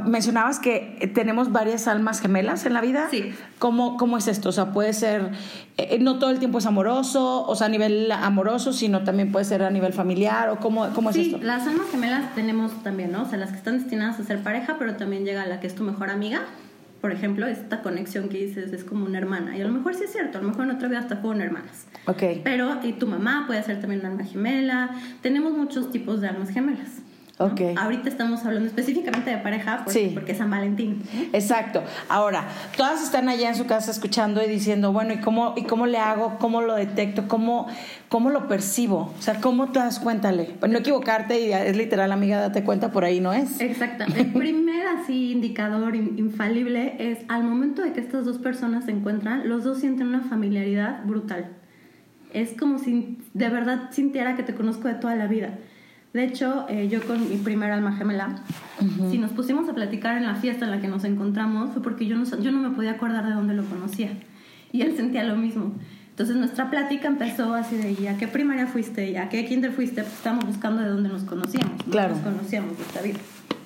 mencionabas 0.05 0.59
que 0.59 1.11
tenemos 1.13 1.51
varias 1.51 1.87
almas 1.87 2.21
gemelas 2.21 2.65
en 2.65 2.73
la 2.73 2.81
vida. 2.81 3.07
Sí. 3.11 3.33
¿Cómo, 3.59 3.97
cómo 3.97 4.17
es 4.17 4.27
esto? 4.27 4.49
O 4.49 4.51
sea, 4.51 4.71
puede 4.71 4.93
ser, 4.93 5.31
eh, 5.77 5.99
no 5.99 6.19
todo 6.19 6.29
el 6.31 6.39
tiempo 6.39 6.57
es 6.57 6.65
amoroso, 6.65 7.45
o 7.45 7.55
sea, 7.55 7.67
a 7.67 7.69
nivel 7.69 8.11
amoroso, 8.11 8.73
sino 8.73 9.03
también 9.03 9.31
puede 9.31 9.45
ser 9.45 9.63
a 9.63 9.69
nivel 9.69 9.93
familiar, 9.93 10.49
o 10.49 10.57
cómo, 10.57 10.89
cómo 10.93 11.09
es 11.09 11.15
sí, 11.15 11.31
esto? 11.33 11.43
las 11.43 11.67
almas 11.67 11.89
gemelas 11.91 12.33
tenemos 12.35 12.71
también, 12.83 13.11
¿no? 13.11 13.23
O 13.23 13.25
sea, 13.25 13.37
las 13.37 13.51
que 13.51 13.57
están 13.57 13.79
destinadas 13.79 14.19
a 14.19 14.23
ser 14.23 14.41
pareja, 14.41 14.77
pero 14.79 14.95
también 14.95 15.25
llega 15.25 15.45
la 15.45 15.59
que 15.59 15.67
es 15.67 15.75
tu 15.75 15.83
mejor 15.83 16.09
amiga. 16.09 16.41
Por 17.01 17.11
ejemplo, 17.11 17.45
esta 17.47 17.81
conexión 17.81 18.29
que 18.29 18.37
dices 18.37 18.71
es 18.71 18.85
como 18.85 19.05
una 19.05 19.17
hermana. 19.17 19.57
Y 19.57 19.61
a 19.61 19.65
lo 19.65 19.73
mejor 19.73 19.93
sí 19.93 20.05
es 20.05 20.13
cierto, 20.13 20.37
a 20.37 20.41
lo 20.41 20.47
mejor 20.47 20.63
en 20.63 20.71
otra 20.71 20.87
vida 20.87 20.99
hasta 20.99 21.17
fueron 21.17 21.41
hermanas. 21.41 21.85
Ok. 22.05 22.23
Pero 22.45 22.79
y 22.81 22.93
tu 22.93 23.07
mamá 23.07 23.43
puede 23.45 23.61
ser 23.61 23.81
también 23.81 23.99
una 23.99 24.11
alma 24.11 24.23
gemela. 24.23 24.91
Tenemos 25.21 25.51
muchos 25.51 25.91
tipos 25.91 26.21
de 26.21 26.29
almas 26.29 26.49
gemelas. 26.49 27.01
Ahorita 27.39 28.09
estamos 28.09 28.45
hablando 28.45 28.67
específicamente 28.67 29.31
de 29.31 29.37
pareja 29.37 29.81
porque, 29.83 30.11
porque 30.13 30.33
es 30.33 30.37
San 30.37 30.51
Valentín. 30.51 31.01
Exacto. 31.33 31.81
Ahora, 32.07 32.47
todas 32.77 33.01
están 33.01 33.27
allá 33.27 33.49
en 33.49 33.55
su 33.55 33.65
casa 33.65 33.89
escuchando 33.89 34.43
y 34.43 34.47
diciendo, 34.47 34.93
bueno, 34.93 35.13
¿y 35.13 35.17
cómo, 35.17 35.55
y 35.57 35.63
cómo 35.63 35.87
le 35.87 35.97
hago? 35.97 36.37
¿Cómo 36.37 36.61
lo 36.61 36.75
detecto? 36.75 37.27
¿Cómo, 37.27 37.67
¿Cómo 38.07 38.29
lo 38.29 38.47
percibo? 38.47 39.11
O 39.17 39.21
sea, 39.21 39.41
¿cómo 39.41 39.71
te 39.71 39.79
das 39.79 39.99
cuenta? 39.99 40.31
Pues 40.59 40.71
no 40.71 40.77
equivocarte 40.77 41.39
y 41.41 41.51
es 41.51 41.75
literal, 41.75 42.11
amiga, 42.11 42.39
date 42.39 42.63
cuenta, 42.63 42.91
por 42.91 43.03
ahí 43.03 43.19
no 43.19 43.33
es. 43.33 43.59
Exacto. 43.59 44.05
El 44.15 44.31
primer 44.31 44.85
así 44.85 45.31
indicador 45.31 45.95
infalible 45.95 46.95
es 46.99 47.19
al 47.29 47.43
momento 47.43 47.81
de 47.81 47.93
que 47.93 47.99
estas 47.99 48.25
dos 48.25 48.37
personas 48.37 48.85
se 48.85 48.91
encuentran, 48.91 49.49
los 49.49 49.63
dos 49.63 49.79
sienten 49.79 50.07
una 50.07 50.21
familiaridad 50.21 51.03
brutal. 51.03 51.47
Es 52.31 52.53
como 52.53 52.77
si 52.77 53.17
de 53.33 53.49
verdad 53.49 53.89
sintiera 53.91 54.35
que 54.35 54.43
te 54.43 54.53
conozco 54.53 54.87
de 54.87 54.95
toda 54.95 55.15
la 55.15 55.25
vida 55.25 55.57
de 56.13 56.23
hecho, 56.23 56.65
eh, 56.69 56.87
yo 56.89 57.01
con 57.07 57.27
mi 57.27 57.37
primera 57.37 57.73
alma 57.73 57.93
gemela, 57.93 58.35
si 59.09 59.17
nos 59.17 59.31
pusimos 59.31 59.67
a 59.67 59.73
platicar 59.73 60.15
en 60.15 60.23
la 60.23 60.35
fiesta 60.35 60.65
en 60.65 60.71
la 60.71 60.79
que 60.79 60.87
nos 60.87 61.03
encontramos, 61.05 61.71
fue 61.71 61.81
porque 61.81 62.05
yo 62.05 62.15
no, 62.15 62.23
yo 62.39 62.51
no 62.51 62.59
me 62.59 62.75
podía 62.75 62.91
acordar 62.91 63.25
de 63.25 63.33
dónde 63.33 63.55
lo 63.55 63.65
conocía. 63.65 64.11
Y 64.71 64.81
él 64.81 64.95
sentía 64.95 65.23
lo 65.23 65.35
mismo. 65.35 65.73
Entonces 66.11 66.35
nuestra 66.35 66.69
plática 66.69 67.07
empezó 67.07 67.55
así 67.55 67.75
de, 67.77 67.93
¿y 67.99 68.05
a 68.05 68.17
qué 68.17 68.27
primaria 68.27 68.67
fuiste? 68.67 69.09
¿Y 69.09 69.15
a 69.15 69.29
qué 69.29 69.45
kinder 69.45 69.71
fuiste? 69.71 70.03
Pues 70.03 70.13
estábamos 70.13 70.45
buscando 70.45 70.83
de 70.83 70.89
dónde 70.89 71.09
nos 71.09 71.23
conocíamos. 71.23 71.81
Claro. 71.89 72.13
Nos 72.13 72.23
conocíamos 72.23 72.77
de 72.77 72.83
esta 72.83 73.01
vida. 73.01 73.17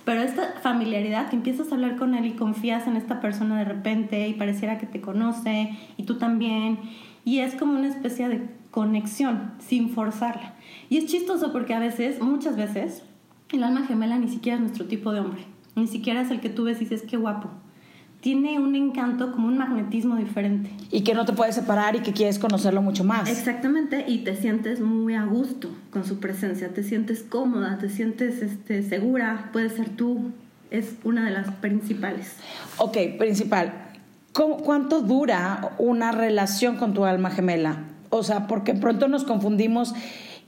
Pero 0.06 0.22
esta 0.22 0.54
familiaridad, 0.64 1.30
que 1.30 1.36
empiezas 1.36 1.70
a 1.70 1.76
hablar 1.76 1.98
con 1.98 2.16
él 2.16 2.26
y 2.26 2.32
confías 2.32 2.88
en 2.88 2.96
esta 2.96 3.20
persona 3.20 3.58
de 3.58 3.66
repente 3.66 4.26
y 4.30 4.36
pareciera 4.36 4.78
que 4.78 4.86
te 4.86 5.02
conoce 5.02 5.78
y 5.98 6.04
tú 6.04 6.18
también. 6.18 6.80
Y 7.26 7.40
es 7.40 7.56
como 7.56 7.78
una 7.78 7.90
especie 7.90 8.30
de 8.30 8.48
conexión 8.72 9.52
sin 9.60 9.90
forzarla. 9.90 10.54
Y 10.90 10.98
es 10.98 11.06
chistoso 11.06 11.52
porque 11.52 11.74
a 11.74 11.80
veces, 11.80 12.22
muchas 12.22 12.56
veces, 12.56 13.04
el 13.52 13.64
alma 13.64 13.86
gemela 13.86 14.18
ni 14.18 14.30
siquiera 14.30 14.58
es 14.58 14.62
nuestro 14.62 14.86
tipo 14.86 15.12
de 15.12 15.20
hombre, 15.20 15.46
ni 15.76 15.88
siquiera 15.88 16.22
es 16.22 16.32
el 16.32 16.40
que 16.40 16.50
tú 16.50 16.64
ves 16.64 16.78
y 16.78 16.86
dices 16.86 17.04
qué 17.08 17.18
guapo. 17.18 17.50
Tiene 18.22 18.60
un 18.60 18.76
encanto 18.76 19.32
como 19.32 19.48
un 19.48 19.58
magnetismo 19.58 20.16
diferente. 20.16 20.72
Y 20.92 21.02
que 21.02 21.14
no 21.14 21.26
te 21.26 21.34
puedes 21.34 21.56
separar 21.56 21.96
y 21.96 22.00
que 22.00 22.14
quieres 22.14 22.40
conocerlo 22.40 22.82
mucho 22.82 23.04
más. 23.04 23.30
Exactamente, 23.30 24.06
y 24.08 24.20
te 24.20 24.36
sientes 24.36 24.82
muy 24.82 25.14
a 25.14 25.24
gusto 25.26 25.70
con 25.92 26.04
su 26.04 26.20
presencia, 26.20 26.70
te 26.70 26.84
sientes 26.84 27.22
cómoda, 27.22 27.78
te 27.78 27.90
sientes 27.90 28.42
este, 28.42 28.82
segura, 28.82 29.50
puedes 29.54 29.74
ser 29.74 29.90
tú, 29.90 30.32
es 30.72 30.96
una 31.04 31.26
de 31.26 31.32
las 31.32 31.52
principales. 31.56 32.38
Ok, 32.78 32.98
principal. 33.18 33.74
¿Cuánto 34.34 35.02
dura 35.02 35.76
una 35.78 36.12
relación 36.12 36.78
con 36.78 36.94
tu 36.94 37.06
alma 37.06 37.30
gemela? 37.30 37.84
O 38.10 38.24
sea, 38.24 38.48
porque 38.48 38.74
pronto 38.74 39.08
nos 39.08 39.24
confundimos 39.24 39.94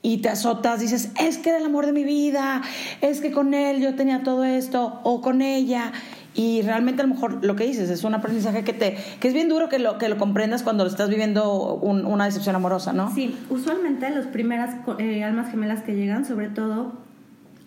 y 0.01 0.17
te 0.17 0.29
azotas, 0.29 0.79
dices, 0.79 1.11
es 1.19 1.37
que 1.37 1.49
era 1.49 1.59
el 1.59 1.65
amor 1.65 1.85
de 1.85 1.93
mi 1.93 2.03
vida, 2.03 2.61
es 3.01 3.19
que 3.21 3.31
con 3.31 3.53
él 3.53 3.81
yo 3.81 3.95
tenía 3.95 4.23
todo 4.23 4.45
esto, 4.45 5.01
o 5.03 5.21
con 5.21 5.41
ella. 5.41 5.91
Y 6.35 6.61
realmente 6.61 7.01
a 7.01 7.05
lo 7.05 7.13
mejor 7.13 7.43
lo 7.43 7.55
que 7.55 7.65
dices 7.65 7.89
es 7.89 8.03
un 8.03 8.13
aprendizaje 8.13 8.63
que 8.63 8.71
te 8.71 8.95
que 9.19 9.27
es 9.27 9.33
bien 9.33 9.49
duro 9.49 9.67
que 9.67 9.79
lo 9.79 9.97
que 9.97 10.07
lo 10.07 10.17
comprendas 10.17 10.63
cuando 10.63 10.85
estás 10.85 11.09
viviendo 11.09 11.73
una 11.73 12.25
decepción 12.25 12.55
amorosa, 12.55 12.93
¿no? 12.93 13.13
Sí, 13.13 13.37
usualmente 13.49 14.09
las 14.09 14.27
primeras 14.27 14.75
eh, 14.99 15.23
almas 15.23 15.51
gemelas 15.51 15.83
que 15.83 15.95
llegan, 15.95 16.25
sobre 16.25 16.47
todo 16.47 16.93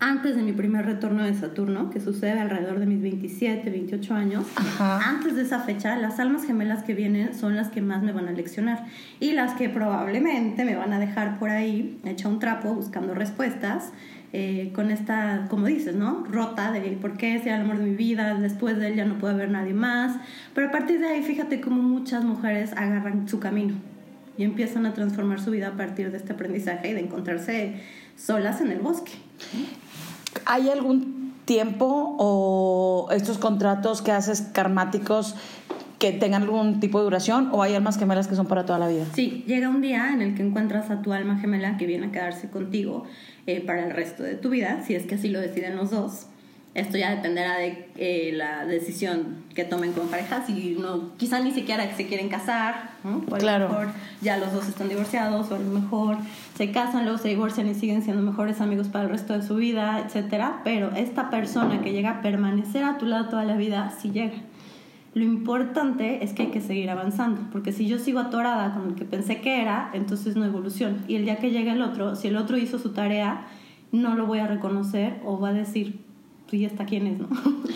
antes 0.03 0.35
de 0.35 0.43
mi 0.43 0.53
primer 0.53 0.85
retorno 0.85 1.23
de 1.23 1.33
Saturno, 1.33 1.89
que 1.89 2.01
sucede 2.01 2.41
alrededor 2.41 2.81
de 2.81 2.87
mis 2.87 3.01
27, 3.01 3.71
28 3.71 4.15
años, 4.15 4.45
antes 4.81 5.37
de 5.37 5.43
esa 5.43 5.61
fecha, 5.61 5.97
las 5.97 6.19
almas 6.19 6.45
gemelas 6.45 6.83
que 6.83 6.93
vienen 6.93 7.37
son 7.39 7.55
las 7.55 7.69
que 7.69 7.83
más 7.83 8.03
me 8.03 8.11
van 8.11 8.27
a 8.27 8.33
leccionar 8.33 8.85
y 9.21 9.31
las 9.31 9.55
que 9.55 9.69
probablemente 9.69 10.65
me 10.65 10.75
van 10.75 10.93
a 10.93 10.99
dejar 10.99 11.39
por 11.39 11.51
ahí 11.51 12.01
hecha 12.05 12.29
un 12.29 12.41
trapo 12.41 12.75
buscando 12.75 13.15
respuestas. 13.15 13.93
Eh, 14.35 14.73
con 14.75 14.91
esta, 14.91 15.47
como 15.51 15.67
dices, 15.67 15.95
¿no? 15.95 16.25
Rota 16.25 16.73
de 16.73 16.81
por 17.01 17.19
qué 17.19 17.39
sea 17.39 17.57
el 17.57 17.63
amor 17.63 17.79
de 17.79 17.85
mi 17.85 17.95
vida, 17.95 18.35
después 18.35 18.79
de 18.79 18.89
él 18.89 18.97
ya 18.97 19.05
no 19.05 19.19
puede 19.19 19.35
haber 19.35 19.51
nadie 19.51 19.75
más. 19.75 20.17
Pero 20.55 20.69
a 20.69 20.71
partir 20.71 21.01
de 21.01 21.07
ahí, 21.07 21.23
fíjate 21.23 21.61
cómo 21.61 21.83
muchas 21.83 22.25
mujeres 22.25 22.73
agarran 22.73 23.29
su 23.29 23.39
camino 23.39 23.75
y 24.39 24.45
empiezan 24.45 24.87
a 24.87 24.95
transformar 24.95 25.41
su 25.41 25.51
vida 25.51 25.69
a 25.69 25.77
partir 25.77 26.11
de 26.11 26.17
este 26.17 26.33
aprendizaje 26.33 26.91
y 26.91 26.95
de 26.95 27.01
encontrarse 27.01 27.75
solas 28.17 28.61
en 28.61 28.73
el 28.73 28.79
bosque. 28.79 29.13
¿Hay 30.47 30.69
algún 30.69 31.33
tiempo 31.45 32.17
o 32.19 33.09
estos 33.13 33.39
contratos 33.39 34.03
que 34.03 34.13
haces 34.13 34.43
karmáticos 34.53 35.35
que 35.99 36.11
tengan 36.11 36.43
algún 36.43 36.81
tipo 36.81 36.99
de 36.99 37.05
duración 37.05 37.51
o 37.53 37.63
hay 37.63 37.75
almas 37.75 37.97
gemelas 37.97 38.27
que 38.27 38.35
son 38.35 38.47
para 38.47 38.65
toda 38.67 38.79
la 38.79 38.89
vida? 38.89 39.05
Sí, 39.15 39.45
llega 39.47 39.69
un 39.69 39.81
día 39.81 40.13
en 40.13 40.21
el 40.21 40.35
que 40.35 40.43
encuentras 40.43 40.91
a 40.91 41.01
tu 41.01 41.13
alma 41.13 41.39
gemela 41.39 41.77
que 41.77 41.87
viene 41.87 42.07
a 42.07 42.11
quedarse 42.11 42.51
contigo 42.51 43.05
eh, 43.47 43.61
para 43.61 43.87
el 43.87 43.93
resto 43.93 44.23
de 44.23 44.35
tu 44.35 44.51
vida, 44.51 44.83
si 44.85 44.95
es 44.95 45.07
que 45.07 45.15
así 45.15 45.29
lo 45.29 45.41
deciden 45.41 45.77
los 45.77 45.91
dos. 45.91 46.27
Esto 46.75 46.97
ya 46.97 47.15
dependerá 47.15 47.59
de 47.59 47.87
eh, 47.97 48.33
la 48.35 48.65
decisión 48.65 49.45
que 49.55 49.65
tomen 49.65 49.93
como 49.93 50.09
pareja. 50.09 50.43
Si 50.47 50.77
no, 50.81 51.15
quizá 51.19 51.41
ni 51.41 51.51
siquiera 51.51 51.95
se 51.95 52.07
quieren 52.07 52.31
casar, 52.31 52.93
o 53.05 53.35
a 53.35 53.39
lo 53.39 53.69
mejor 53.69 53.89
ya 54.23 54.39
los 54.39 54.55
dos 54.55 54.69
están 54.69 54.89
divorciados, 54.89 55.51
o 55.51 55.55
a 55.55 55.59
lo 55.59 55.69
mejor 55.69 56.17
se 56.57 56.71
casan, 56.71 57.05
luego 57.05 57.19
se 57.19 57.29
divorcian 57.29 57.69
y 57.69 57.75
siguen 57.75 58.03
siendo 58.03 58.23
mejores 58.23 58.63
amigos 58.63 58.89
para 58.89 59.05
el 59.05 59.11
resto 59.11 59.35
de 59.35 59.43
su 59.43 59.57
vida, 59.57 60.03
etcétera. 60.07 60.63
Pero 60.65 60.93
esta 60.97 61.29
persona 61.29 61.83
que 61.83 61.93
llega 61.93 62.11
a 62.11 62.23
permanecer 62.23 62.85
a 62.85 62.97
tu 62.97 63.05
lado 63.05 63.29
toda 63.29 63.45
la 63.45 63.57
vida, 63.57 63.93
sí 64.01 64.11
llega. 64.11 64.39
Lo 65.13 65.25
importante 65.25 66.25
es 66.25 66.33
que 66.33 66.45
hay 66.45 66.49
que 66.49 66.63
seguir 66.63 66.89
avanzando, 66.89 67.43
porque 67.53 67.73
si 67.73 67.87
yo 67.87 67.99
sigo 67.99 68.19
atorada 68.19 68.73
con 68.73 68.89
lo 68.89 68.95
que 68.95 69.05
pensé 69.05 69.43
que 69.43 69.61
era, 69.61 69.91
entonces 69.93 70.37
no 70.37 70.47
evolución. 70.47 71.05
Y 71.07 71.17
el 71.17 71.27
día 71.27 71.37
que 71.37 71.51
llegue 71.51 71.73
el 71.73 71.83
otro, 71.83 72.17
si 72.17 72.29
el 72.29 72.37
otro 72.39 72.57
hizo 72.57 72.79
su 72.79 72.95
tarea, 72.95 73.45
no 73.91 74.15
lo 74.15 74.25
voy 74.25 74.39
a 74.39 74.47
reconocer 74.47 75.21
o 75.27 75.39
va 75.39 75.51
a 75.51 75.53
decir, 75.53 76.01
y 76.53 76.67
hasta 76.67 76.85
quién 76.85 77.07
es, 77.07 77.19
¿no? 77.19 77.29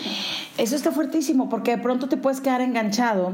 Eso 0.57 0.75
está 0.75 0.91
fuertísimo 0.91 1.49
porque 1.49 1.71
de 1.71 1.77
pronto 1.77 2.07
te 2.07 2.17
puedes 2.17 2.41
quedar 2.41 2.61
enganchado 2.61 3.33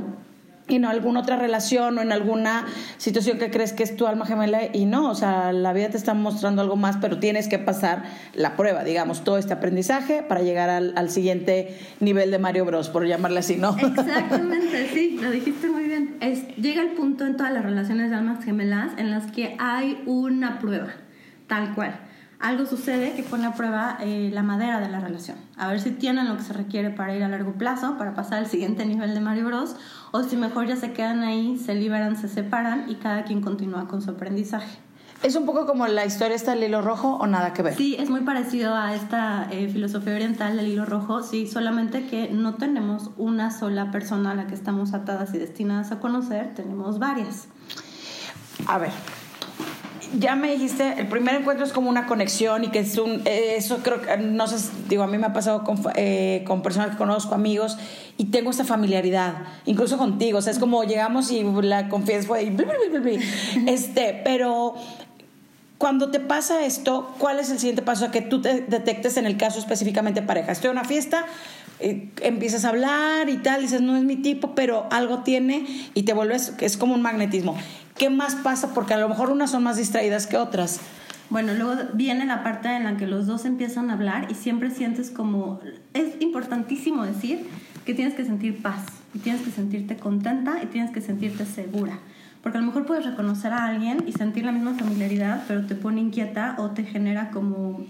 en 0.67 0.85
alguna 0.85 1.19
otra 1.19 1.35
relación 1.35 1.97
o 1.97 2.01
en 2.01 2.11
alguna 2.11 2.65
situación 2.97 3.37
que 3.37 3.51
crees 3.51 3.73
que 3.73 3.83
es 3.83 3.95
tu 3.95 4.07
alma 4.07 4.25
gemela 4.25 4.61
y 4.73 4.85
no, 4.85 5.09
o 5.09 5.15
sea, 5.15 5.51
la 5.51 5.73
vida 5.73 5.89
te 5.89 5.97
está 5.97 6.13
mostrando 6.13 6.61
algo 6.61 6.75
más, 6.75 6.97
pero 7.01 7.19
tienes 7.19 7.47
que 7.47 7.59
pasar 7.59 8.03
la 8.33 8.55
prueba, 8.55 8.83
digamos, 8.83 9.23
todo 9.23 9.37
este 9.37 9.53
aprendizaje 9.53 10.23
para 10.23 10.41
llegar 10.41 10.69
al, 10.69 11.09
siguiente 11.09 11.77
nivel 11.99 12.31
de 12.31 12.39
Mario 12.39 12.65
Bros, 12.65 12.89
por 12.89 13.05
llamarle 13.05 13.39
así, 13.39 13.57
¿no? 13.57 13.75
Exactamente, 13.77 14.89
sí, 14.93 15.19
lo 15.21 15.31
dijiste 15.31 15.69
muy 15.69 15.83
bien. 15.83 16.15
Es, 16.21 16.47
llega 16.55 16.81
el 16.81 16.91
punto 16.91 17.25
en 17.25 17.35
todas 17.35 17.51
las 17.51 17.63
relaciones 17.63 18.09
de 18.09 18.15
almas 18.15 18.43
gemelas 18.43 18.93
en 18.97 19.11
las 19.11 19.31
que 19.31 19.55
hay 19.59 20.01
una 20.05 20.59
prueba, 20.59 20.93
tal 21.47 21.75
cual 21.75 21.99
algo 22.43 22.65
sucede 22.65 23.13
que 23.13 23.23
pone 23.23 23.45
a 23.45 23.53
prueba 23.53 23.97
eh, 24.01 24.29
la 24.33 24.43
madera 24.43 24.81
de 24.81 24.89
la 24.89 24.99
relación. 24.99 25.37
A 25.55 25.69
ver 25.69 25.79
si 25.79 25.91
tienen 25.91 26.27
lo 26.27 26.35
que 26.35 26.43
se 26.43 26.51
requiere 26.51 26.89
para 26.89 27.15
ir 27.15 27.23
a 27.23 27.29
largo 27.29 27.53
plazo, 27.53 27.97
para 27.97 28.13
pasar 28.13 28.39
al 28.39 28.47
siguiente 28.47 28.85
nivel 28.85 29.13
de 29.13 29.21
Mario 29.21 29.45
Bros. 29.45 29.77
O 30.11 30.23
si 30.23 30.35
mejor 30.35 30.67
ya 30.67 30.75
se 30.75 30.91
quedan 30.91 31.23
ahí, 31.23 31.57
se 31.57 31.73
liberan, 31.73 32.17
se 32.17 32.27
separan 32.27 32.89
y 32.89 32.95
cada 32.95 33.23
quien 33.23 33.39
continúa 33.39 33.87
con 33.87 34.01
su 34.01 34.11
aprendizaje. 34.11 34.77
¿Es 35.23 35.37
un 35.37 35.45
poco 35.45 35.65
como 35.65 35.87
la 35.87 36.05
historia 36.05 36.35
está 36.35 36.51
del 36.51 36.65
hilo 36.65 36.81
rojo 36.81 37.15
o 37.15 37.27
nada 37.27 37.53
que 37.53 37.61
ver? 37.61 37.75
Sí, 37.75 37.95
es 37.97 38.09
muy 38.09 38.21
parecido 38.21 38.75
a 38.75 38.93
esta 38.93 39.47
eh, 39.49 39.69
filosofía 39.69 40.15
oriental 40.15 40.57
del 40.57 40.67
hilo 40.67 40.83
rojo, 40.83 41.23
sí, 41.23 41.47
solamente 41.47 42.07
que 42.07 42.29
no 42.29 42.55
tenemos 42.55 43.09
una 43.15 43.51
sola 43.51 43.89
persona 43.89 44.31
a 44.31 44.35
la 44.35 44.47
que 44.47 44.53
estamos 44.53 44.93
atadas 44.93 45.33
y 45.33 45.37
destinadas 45.37 45.93
a 45.93 46.01
conocer, 46.01 46.53
tenemos 46.55 46.99
varias. 46.99 47.47
A 48.67 48.77
ver, 48.79 48.91
ya 50.19 50.35
me 50.35 50.51
dijiste, 50.51 50.93
el 50.97 51.07
primer 51.07 51.35
encuentro 51.35 51.65
es 51.65 51.73
como 51.73 51.89
una 51.89 52.05
conexión 52.05 52.63
y 52.63 52.67
que 52.69 52.79
es 52.79 52.97
un, 52.97 53.21
eh, 53.25 53.55
eso 53.57 53.79
creo 53.83 54.01
que, 54.01 54.17
no 54.17 54.47
sé, 54.47 54.69
digo, 54.87 55.03
a 55.03 55.07
mí 55.07 55.17
me 55.17 55.27
ha 55.27 55.33
pasado 55.33 55.63
con, 55.63 55.79
eh, 55.95 56.43
con 56.45 56.61
personas 56.61 56.91
que 56.91 56.97
conozco, 56.97 57.33
amigos, 57.33 57.77
y 58.17 58.25
tengo 58.25 58.51
esta 58.51 58.63
familiaridad, 58.63 59.35
incluso 59.65 59.97
contigo, 59.97 60.37
o 60.37 60.41
sea, 60.41 60.51
es 60.51 60.59
como 60.59 60.83
llegamos 60.83 61.31
y 61.31 61.43
la 61.43 61.89
confianza 61.89 62.27
fue, 62.27 62.43
este, 63.67 64.21
pero 64.23 64.75
cuando 65.77 66.11
te 66.11 66.19
pasa 66.19 66.65
esto, 66.65 67.13
¿cuál 67.17 67.39
es 67.39 67.49
el 67.49 67.59
siguiente 67.59 67.81
paso 67.81 68.05
a 68.05 68.11
que 68.11 68.21
tú 68.21 68.41
te 68.41 68.61
detectes 68.61 69.17
en 69.17 69.25
el 69.25 69.35
caso 69.37 69.59
específicamente 69.59 70.21
pareja? 70.21 70.51
Estoy 70.51 70.69
en 70.69 70.77
una 70.77 70.85
fiesta, 70.85 71.25
eh, 71.79 72.09
empiezas 72.21 72.63
a 72.65 72.69
hablar 72.69 73.29
y 73.29 73.37
tal, 73.37 73.61
dices, 73.61 73.81
no 73.81 73.97
es 73.97 74.03
mi 74.03 74.15
tipo, 74.15 74.55
pero 74.55 74.87
algo 74.91 75.23
tiene 75.23 75.65
y 75.93 76.03
te 76.03 76.13
vuelves, 76.13 76.53
es 76.59 76.77
como 76.77 76.93
un 76.93 77.01
magnetismo. 77.01 77.57
¿Qué 78.03 78.09
más 78.09 78.35
pasa? 78.35 78.73
Porque 78.73 78.93
a 78.93 78.97
lo 78.97 79.07
mejor 79.07 79.29
unas 79.29 79.51
son 79.51 79.63
más 79.63 79.77
distraídas 79.77 80.27
que 80.27 80.35
otras. 80.35 80.81
Bueno, 81.29 81.53
luego 81.53 81.83
viene 81.93 82.25
la 82.25 82.43
parte 82.43 82.67
en 82.67 82.83
la 82.83 82.97
que 82.97 83.07
los 83.07 83.27
dos 83.27 83.45
empiezan 83.45 83.89
a 83.89 83.93
hablar 83.93 84.29
y 84.29 84.35
siempre 84.35 84.71
sientes 84.71 85.09
como... 85.09 85.61
Es 85.93 86.19
importantísimo 86.19 87.05
decir 87.05 87.47
que 87.85 87.93
tienes 87.93 88.13
que 88.13 88.25
sentir 88.25 88.61
paz 88.61 88.83
y 89.13 89.19
tienes 89.19 89.41
que 89.41 89.51
sentirte 89.51 89.95
contenta 89.95 90.61
y 90.61 90.65
tienes 90.65 90.91
que 90.91 90.99
sentirte 90.99 91.45
segura. 91.45 91.97
Porque 92.41 92.57
a 92.57 92.59
lo 92.59 92.67
mejor 92.67 92.85
puedes 92.85 93.05
reconocer 93.05 93.53
a 93.53 93.67
alguien 93.67 94.03
y 94.05 94.11
sentir 94.11 94.43
la 94.43 94.51
misma 94.51 94.73
familiaridad, 94.73 95.45
pero 95.47 95.65
te 95.65 95.75
pone 95.75 96.01
inquieta 96.01 96.55
o 96.57 96.71
te 96.71 96.83
genera 96.83 97.31
como 97.31 97.85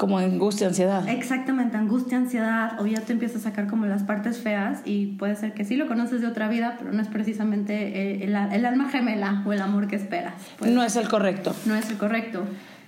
como 0.00 0.16
angustia, 0.16 0.66
ansiedad. 0.66 1.06
Exactamente, 1.10 1.76
angustia, 1.76 2.16
ansiedad, 2.16 2.80
o 2.80 2.86
ya 2.86 3.02
te 3.02 3.12
empieza 3.12 3.36
a 3.36 3.42
sacar 3.42 3.66
como 3.66 3.84
las 3.84 4.02
partes 4.02 4.38
feas 4.38 4.80
y 4.86 5.08
puede 5.18 5.36
ser 5.36 5.52
que 5.52 5.66
sí 5.66 5.76
lo 5.76 5.86
conoces 5.88 6.22
de 6.22 6.26
otra 6.26 6.48
vida, 6.48 6.76
pero 6.78 6.90
no 6.90 7.02
es 7.02 7.08
precisamente 7.08 7.74
eh, 7.74 8.24
el, 8.24 8.34
el, 8.34 8.64
alma 8.64 8.88
gemela 8.88 9.42
o 9.44 9.52
el 9.52 9.60
amor 9.60 9.88
que 9.88 9.96
esperas. 9.96 10.32
Pues, 10.58 10.70
no 10.70 10.82
es 10.82 10.96
el 10.96 11.06
correcto. 11.06 11.54
No 11.66 11.74
es 11.74 11.90
el 11.90 11.98
correcto. 11.98 12.44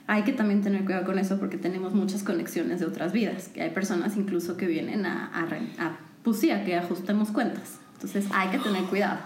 Hay 0.07 0.23
que 0.23 0.33
también 0.33 0.63
tener 0.63 0.87
cuidado 0.87 1.05
con 1.05 1.19
eso 1.19 1.39
porque 1.39 1.59
tenemos 1.59 1.93
muchas 1.93 2.23
conexiones 2.23 2.81
de 2.81 2.87
otras 2.87 3.13
vidas, 3.13 3.49
que 3.49 3.61
hay 3.61 3.71
personas 3.71 4.17
incluso 4.17 4.57
que 4.57 4.67
vienen 4.67 5.05
a, 5.05 5.27
a, 5.35 5.43
a 5.85 5.99
pues 6.23 6.39
sí, 6.39 6.51
a 6.51 6.65
que 6.65 6.77
ajustemos 6.77 7.31
cuentas. 7.31 7.79
Entonces 7.93 8.25
hay 8.33 8.49
que 8.49 8.59
tener 8.59 8.85
cuidado. 8.85 9.19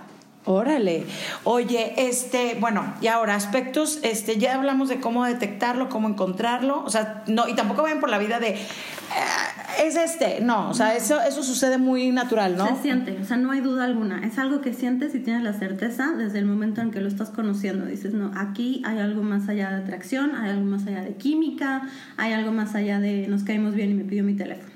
Órale. 0.46 1.04
Oye, 1.42 2.08
este, 2.08 2.56
bueno, 2.60 2.94
y 3.00 3.08
ahora 3.08 3.34
aspectos, 3.34 3.98
este, 4.02 4.38
ya 4.38 4.54
hablamos 4.54 4.88
de 4.88 5.00
cómo 5.00 5.24
detectarlo, 5.24 5.88
cómo 5.88 6.08
encontrarlo, 6.08 6.84
o 6.84 6.88
sea, 6.88 7.24
no, 7.26 7.48
y 7.48 7.54
tampoco 7.54 7.82
vayan 7.82 7.98
por 7.98 8.10
la 8.10 8.18
vida 8.18 8.38
de 8.38 8.50
eh, 8.50 9.84
es 9.84 9.96
este, 9.96 10.40
no, 10.40 10.70
o 10.70 10.74
sea, 10.74 10.94
eso, 10.94 11.20
eso 11.20 11.42
sucede 11.42 11.78
muy 11.78 12.12
natural, 12.12 12.56
¿no? 12.56 12.76
Se 12.76 12.82
siente, 12.82 13.18
o 13.20 13.24
sea, 13.24 13.36
no 13.36 13.50
hay 13.50 13.60
duda 13.60 13.84
alguna, 13.84 14.24
es 14.24 14.38
algo 14.38 14.60
que 14.60 14.72
sientes 14.72 15.16
y 15.16 15.18
tienes 15.18 15.42
la 15.42 15.52
certeza 15.52 16.12
desde 16.16 16.38
el 16.38 16.46
momento 16.46 16.80
en 16.80 16.92
que 16.92 17.00
lo 17.00 17.08
estás 17.08 17.30
conociendo, 17.30 17.84
dices, 17.84 18.14
no, 18.14 18.30
aquí 18.36 18.82
hay 18.86 19.00
algo 19.00 19.24
más 19.24 19.48
allá 19.48 19.70
de 19.70 19.82
atracción, 19.82 20.36
hay 20.36 20.50
algo 20.50 20.64
más 20.64 20.86
allá 20.86 21.02
de 21.02 21.16
química, 21.16 21.88
hay 22.16 22.32
algo 22.32 22.52
más 22.52 22.76
allá 22.76 23.00
de 23.00 23.26
nos 23.26 23.42
caímos 23.42 23.74
bien 23.74 23.90
y 23.90 23.94
me 23.94 24.04
pidió 24.04 24.22
mi 24.22 24.34
teléfono. 24.34 24.70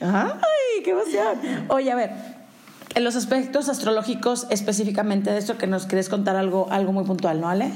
¡Ay, 0.00 0.82
qué 0.82 0.92
emoción! 0.92 1.66
Oye, 1.68 1.92
a 1.92 1.94
ver, 1.94 2.37
en 2.98 3.04
los 3.04 3.14
aspectos 3.14 3.68
astrológicos 3.68 4.48
específicamente 4.50 5.30
de 5.30 5.38
esto 5.38 5.56
que 5.56 5.68
nos 5.68 5.86
quieres 5.86 6.08
contar 6.08 6.34
algo, 6.34 6.66
algo 6.72 6.92
muy 6.92 7.04
puntual, 7.04 7.40
¿no, 7.40 7.48
Ale? 7.48 7.70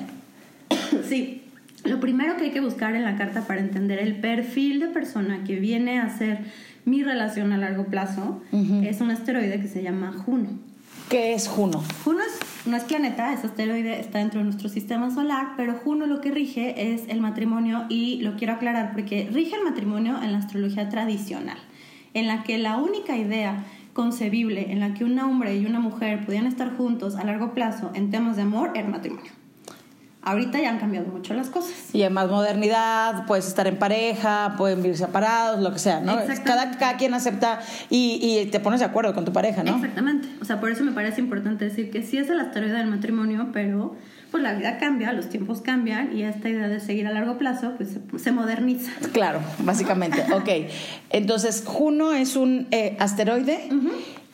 Sí. 1.08 1.44
Lo 1.84 2.00
primero 2.00 2.36
que 2.36 2.44
hay 2.44 2.50
que 2.50 2.60
buscar 2.60 2.96
en 2.96 3.04
la 3.04 3.16
carta 3.16 3.46
para 3.46 3.60
entender 3.60 4.00
el 4.00 4.16
perfil 4.16 4.80
de 4.80 4.88
persona 4.88 5.44
que 5.44 5.56
viene 5.56 6.00
a 6.00 6.16
ser 6.16 6.40
mi 6.84 7.04
relación 7.04 7.52
a 7.52 7.56
largo 7.56 7.86
plazo 7.86 8.42
es 8.84 9.00
un 9.00 9.10
asteroide 9.12 9.60
que 9.60 9.68
se 9.68 9.82
llama 9.82 10.12
Juno. 10.12 10.48
¿Qué 11.08 11.34
es 11.34 11.46
Juno? 11.46 11.84
Juno 12.04 12.20
no 12.66 12.76
es 12.76 12.82
planeta, 12.84 13.32
es 13.32 13.44
asteroide, 13.44 14.00
está 14.00 14.18
dentro 14.18 14.40
de 14.40 14.44
nuestro 14.44 14.68
sistema 14.68 15.12
solar, 15.12 15.54
pero 15.56 15.74
Juno 15.74 16.06
lo 16.06 16.20
que 16.20 16.30
rige 16.32 16.92
es 16.94 17.02
el 17.08 17.20
matrimonio 17.20 17.84
y 17.88 18.22
lo 18.22 18.36
quiero 18.36 18.54
aclarar 18.54 18.92
porque 18.92 19.28
rige 19.32 19.54
el 19.54 19.62
matrimonio 19.62 20.20
en 20.20 20.32
la 20.32 20.38
astrología 20.38 20.88
tradicional, 20.88 21.58
en 22.14 22.26
la 22.26 22.42
que 22.42 22.58
la 22.58 22.76
única 22.76 23.16
idea 23.16 23.64
concebible 23.92 24.72
en 24.72 24.80
la 24.80 24.94
que 24.94 25.04
un 25.04 25.18
hombre 25.18 25.56
y 25.56 25.66
una 25.66 25.80
mujer 25.80 26.24
podían 26.24 26.46
estar 26.46 26.76
juntos 26.76 27.16
a 27.16 27.24
largo 27.24 27.52
plazo 27.52 27.90
en 27.94 28.10
temas 28.10 28.36
de 28.36 28.42
amor 28.42 28.70
era 28.74 28.86
el 28.86 28.92
matrimonio. 28.92 29.32
Ahorita 30.24 30.60
ya 30.60 30.70
han 30.70 30.78
cambiado 30.78 31.08
mucho 31.08 31.34
las 31.34 31.50
cosas. 31.50 31.72
Y 31.92 32.02
hay 32.02 32.10
más 32.10 32.30
modernidad, 32.30 33.26
puedes 33.26 33.48
estar 33.48 33.66
en 33.66 33.76
pareja, 33.76 34.54
pueden 34.56 34.80
vivir 34.80 34.96
separados, 34.96 35.60
lo 35.60 35.72
que 35.72 35.80
sea, 35.80 36.00
¿no? 36.00 36.16
Cada, 36.44 36.70
cada 36.78 36.96
quien 36.96 37.12
acepta 37.12 37.58
y, 37.90 38.20
y, 38.22 38.46
te 38.46 38.60
pones 38.60 38.78
de 38.78 38.86
acuerdo 38.86 39.14
con 39.14 39.24
tu 39.24 39.32
pareja, 39.32 39.64
¿no? 39.64 39.74
Exactamente. 39.74 40.28
O 40.40 40.44
sea, 40.44 40.60
por 40.60 40.70
eso 40.70 40.84
me 40.84 40.92
parece 40.92 41.20
importante 41.20 41.64
decir 41.64 41.90
que 41.90 42.04
sí 42.04 42.18
es 42.18 42.30
el 42.30 42.38
asteroide 42.38 42.78
del 42.78 42.86
matrimonio, 42.86 43.48
pero 43.52 43.96
pues 44.32 44.42
la 44.42 44.54
vida 44.54 44.78
cambia, 44.78 45.12
los 45.12 45.28
tiempos 45.28 45.60
cambian 45.60 46.16
y 46.16 46.22
esta 46.22 46.48
idea 46.48 46.66
de 46.66 46.80
seguir 46.80 47.06
a 47.06 47.12
largo 47.12 47.36
plazo 47.36 47.74
pues 47.76 47.98
se, 48.16 48.32
moderniza. 48.32 48.90
Claro, 49.12 49.40
básicamente. 49.58 50.24
ok. 50.32 50.48
Entonces, 51.10 51.62
Juno 51.66 52.14
es 52.14 52.34
un 52.34 52.66
eh, 52.70 52.96
asteroide 52.98 53.68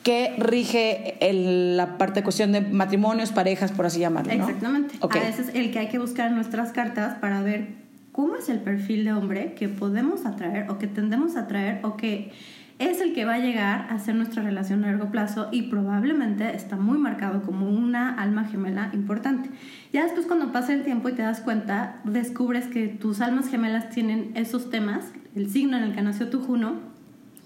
que 0.04 0.36
rige 0.38 1.18
la 1.20 1.98
parte 1.98 2.20
de 2.20 2.24
cuestión 2.24 2.52
de 2.52 2.60
matrimonios, 2.60 3.32
parejas, 3.32 3.72
por 3.72 3.86
así 3.86 3.98
llamarlo. 3.98 4.32
¿no? 4.32 4.44
Exactamente. 4.44 4.94
A 5.02 5.06
veces 5.08 5.50
el 5.52 5.72
que 5.72 5.80
hay 5.80 5.88
que 5.88 5.98
buscar 5.98 6.28
en 6.28 6.36
nuestras 6.36 6.70
cartas 6.70 7.16
para 7.18 7.42
ver 7.42 7.66
cómo 8.12 8.36
es 8.36 8.48
el 8.48 8.60
perfil 8.60 9.04
de 9.04 9.12
hombre 9.12 9.54
que 9.54 9.68
podemos 9.68 10.26
atraer 10.26 10.70
o 10.70 10.78
que 10.78 10.86
tendemos 10.86 11.34
a 11.36 11.40
atraer 11.40 11.84
o 11.84 11.96
que 11.96 12.30
es 12.78 13.00
el 13.00 13.12
que 13.12 13.24
va 13.24 13.34
a 13.34 13.38
llegar 13.38 13.86
a 13.90 13.98
ser 13.98 14.14
nuestra 14.14 14.42
relación 14.42 14.84
a 14.84 14.88
largo 14.88 15.10
plazo 15.10 15.48
y 15.50 15.62
probablemente 15.62 16.54
está 16.54 16.76
muy 16.76 16.96
marcado 16.96 17.42
como 17.42 17.68
una 17.68 18.14
alma 18.14 18.44
gemela 18.44 18.90
importante. 18.92 19.50
Ya 19.92 20.04
después 20.04 20.26
cuando 20.26 20.52
pasa 20.52 20.74
el 20.74 20.84
tiempo 20.84 21.08
y 21.08 21.12
te 21.12 21.22
das 21.22 21.40
cuenta, 21.40 22.00
descubres 22.04 22.66
que 22.66 22.86
tus 22.86 23.20
almas 23.20 23.48
gemelas 23.48 23.90
tienen 23.90 24.30
esos 24.34 24.70
temas, 24.70 25.12
el 25.34 25.50
signo 25.50 25.76
en 25.76 25.84
el 25.84 25.94
que 25.94 26.02
nació 26.02 26.30
tu 26.30 26.40
Juno 26.40 26.74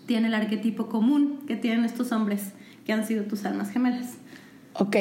tiene 0.06 0.28
el 0.28 0.34
arquetipo 0.34 0.88
común 0.88 1.40
que 1.46 1.56
tienen 1.56 1.84
estos 1.84 2.12
hombres 2.12 2.52
que 2.84 2.92
han 2.92 3.06
sido 3.06 3.24
tus 3.24 3.46
almas 3.46 3.70
gemelas. 3.70 4.18
Ok, 4.74 4.96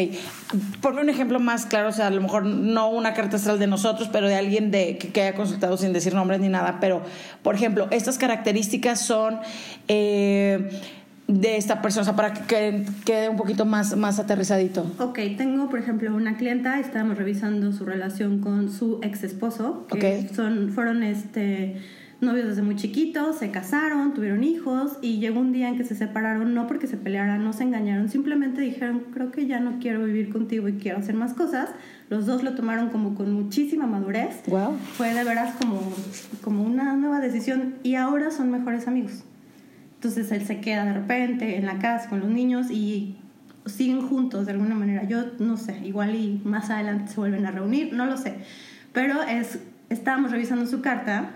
ponme 0.82 1.02
un 1.02 1.10
ejemplo 1.10 1.40
más 1.40 1.66
claro, 1.66 1.90
o 1.90 1.92
sea, 1.94 2.08
a 2.08 2.10
lo 2.10 2.22
mejor 2.22 2.46
no 2.46 2.90
una 2.90 3.14
carta 3.14 3.38
astral 3.38 3.58
de 3.58 3.68
nosotros, 3.68 4.10
pero 4.12 4.28
de 4.28 4.36
alguien 4.36 4.70
de, 4.70 4.98
que, 4.98 5.22
haya 5.22 5.34
consultado 5.34 5.78
sin 5.78 5.94
decir 5.94 6.14
nombres 6.14 6.42
ni 6.42 6.50
nada, 6.50 6.80
pero, 6.82 7.02
por 7.42 7.56
ejemplo, 7.56 7.88
estas 7.90 8.18
características 8.18 9.00
son 9.00 9.40
eh, 9.88 10.70
de 11.28 11.56
esta 11.56 11.82
persona, 11.82 12.02
o 12.02 12.06
sea, 12.06 12.16
para 12.18 12.34
que 12.34 12.86
quede 13.06 13.30
un 13.30 13.38
poquito 13.38 13.64
más, 13.66 13.96
más 13.96 14.20
aterrizadito. 14.20 14.92
Ok, 15.00 15.20
tengo, 15.38 15.70
por 15.70 15.80
ejemplo, 15.80 16.14
una 16.14 16.36
clienta, 16.36 16.78
estábamos 16.80 17.18
revisando 17.18 17.72
su 17.72 17.86
relación 17.86 18.40
con 18.40 18.70
su 18.70 19.00
ex 19.02 19.24
esposo, 19.24 19.88
que 19.88 20.30
son, 20.36 20.72
fueron 20.74 21.02
este 21.02 21.78
novios 22.22 22.48
desde 22.48 22.62
muy 22.62 22.76
chiquitos, 22.76 23.40
se 23.40 23.52
casaron, 23.52 24.14
tuvieron 24.14 24.44
hijos 24.44 24.98
y 25.02 25.20
llegó 25.20 25.40
un 25.40 25.52
día 25.52 25.70
en 25.70 25.78
que 25.78 25.84
se 25.84 25.96
separaron, 25.96 26.54
no 26.54 26.68
porque 26.68 26.88
se 26.88 26.98
pelearan, 26.98 27.44
no 27.44 27.52
se 27.54 27.64
engañaron, 27.64 28.10
simplemente 28.10 28.62
dijeron, 28.62 29.04
creo 29.12 29.32
que 29.32 29.48
ya 29.48 29.60
no 29.60 29.80
quiero 29.80 30.06
vivir 30.06 30.30
contigo 30.30 30.68
y 30.68 30.74
quiero 30.74 31.00
hacer 31.00 31.16
más 31.16 31.34
cosas. 31.34 31.70
Los 32.10 32.26
dos 32.26 32.44
lo 32.44 32.54
tomaron 32.54 32.90
como 32.90 33.16
con 33.16 33.34
muchísima 33.34 33.88
madurez. 33.88 34.44
Wow. 34.48 34.78
Fue 34.94 35.14
de 35.14 35.24
veras 35.24 35.56
como, 35.56 35.82
como 36.42 36.64
una 36.64 36.96
nueva 36.96 37.20
decisión 37.20 37.76
y 37.84 37.96
ahora 37.96 38.32
son 38.32 38.52
mejores 38.52 38.88
amigos. 38.88 39.24
Entonces 39.96 40.32
él 40.32 40.46
se 40.46 40.60
queda 40.62 40.86
de 40.86 40.94
repente 40.94 41.58
en 41.58 41.66
la 41.66 41.80
casa 41.80 42.10
con 42.10 42.20
los 42.20 42.30
niños 42.30 42.70
y 42.70 43.16
siguen 43.66 44.02
juntos 44.02 44.46
de 44.46 44.52
alguna 44.52 44.76
manera. 44.76 45.06
Yo 45.06 45.24
no 45.40 45.58
sé, 45.58 45.80
igual 45.84 46.16
y 46.16 46.42
más 46.44 46.70
adelante 46.70 47.12
se 47.12 47.20
vuelven 47.20 47.46
a 47.46 47.52
reunir, 47.52 47.94
no 47.94 48.06
lo 48.06 48.18
sé. 48.18 48.36
Pero 48.94 49.24
es, 49.24 49.60
estábamos 49.90 50.32
revisando 50.32 50.66
su 50.66 50.82
carta 50.82 51.32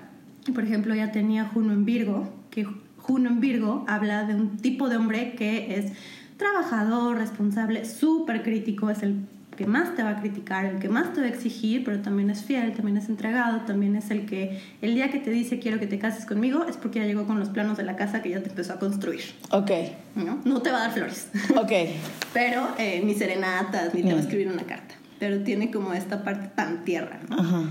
por 0.52 0.64
ejemplo, 0.64 0.94
ya 0.96 1.12
tenía 1.12 1.46
Juno 1.46 1.74
en 1.74 1.86
Virgo, 1.86 2.30
que 2.52 2.68
Juno 2.98 3.30
en 3.30 3.40
Virgo 3.40 3.86
habla 3.88 4.24
de 4.24 4.36
un 4.36 4.58
tipo 4.58 4.90
de 4.90 4.98
hombre 4.98 5.34
que 5.36 5.76
es 5.78 5.92
trabajador, 6.38 7.18
responsable, 7.18 7.86
súper 7.86 8.44
crítico, 8.44 8.90
es 8.90 9.04
el 9.04 9.26
que 9.56 9.66
más 9.66 9.96
te 9.96 10.04
va 10.04 10.12
a 10.12 10.20
criticar, 10.20 10.66
el 10.66 10.80
que 10.80 10.90
más 10.90 11.14
te 11.14 11.22
va 11.22 11.28
a 11.28 11.30
exigir, 11.30 11.84
pero 11.84 12.02
también 12.02 12.30
es 12.30 12.44
fiel, 12.44 12.74
también 12.74 12.98
es 12.98 13.08
entregado, 13.10 13.62
también 13.62 13.96
es 13.96 14.12
el 14.12 14.26
que 14.26 14.60
el 14.82 14.96
día 14.96 15.10
que 15.10 15.20
te 15.20 15.30
dice 15.30 15.60
quiero 15.60 15.80
que 15.80 15.88
te 15.88 15.98
cases 15.98 16.26
conmigo 16.26 16.66
es 16.66 16.78
porque 16.78 17.00
ya 17.00 17.06
llegó 17.06 17.26
con 17.26 17.40
los 17.40 17.50
planos 17.50 17.78
de 17.78 17.84
la 17.84 17.96
casa 17.96 18.22
que 18.22 18.30
ya 18.30 18.42
te 18.42 18.50
empezó 18.50 18.74
a 18.74 18.80
construir. 18.80 19.24
Ok. 19.52 19.72
No, 20.16 20.40
no 20.44 20.62
te 20.62 20.72
va 20.72 20.78
a 20.78 20.82
dar 20.82 20.92
flores. 20.92 21.30
Ok. 21.56 21.72
pero 22.34 22.68
eh, 22.78 23.02
ni 23.06 23.14
serenatas, 23.14 23.94
ni 23.94 24.04
te 24.04 24.12
va 24.12 24.20
a 24.20 24.22
escribir 24.22 24.50
una 24.50 24.64
carta. 24.64 24.96
Pero 25.20 25.40
tiene 25.40 25.72
como 25.72 25.94
esta 25.94 26.24
parte 26.24 26.50
tan 26.54 26.84
tierra. 26.84 27.22
¿no? 27.30 27.40
Ajá. 27.40 27.64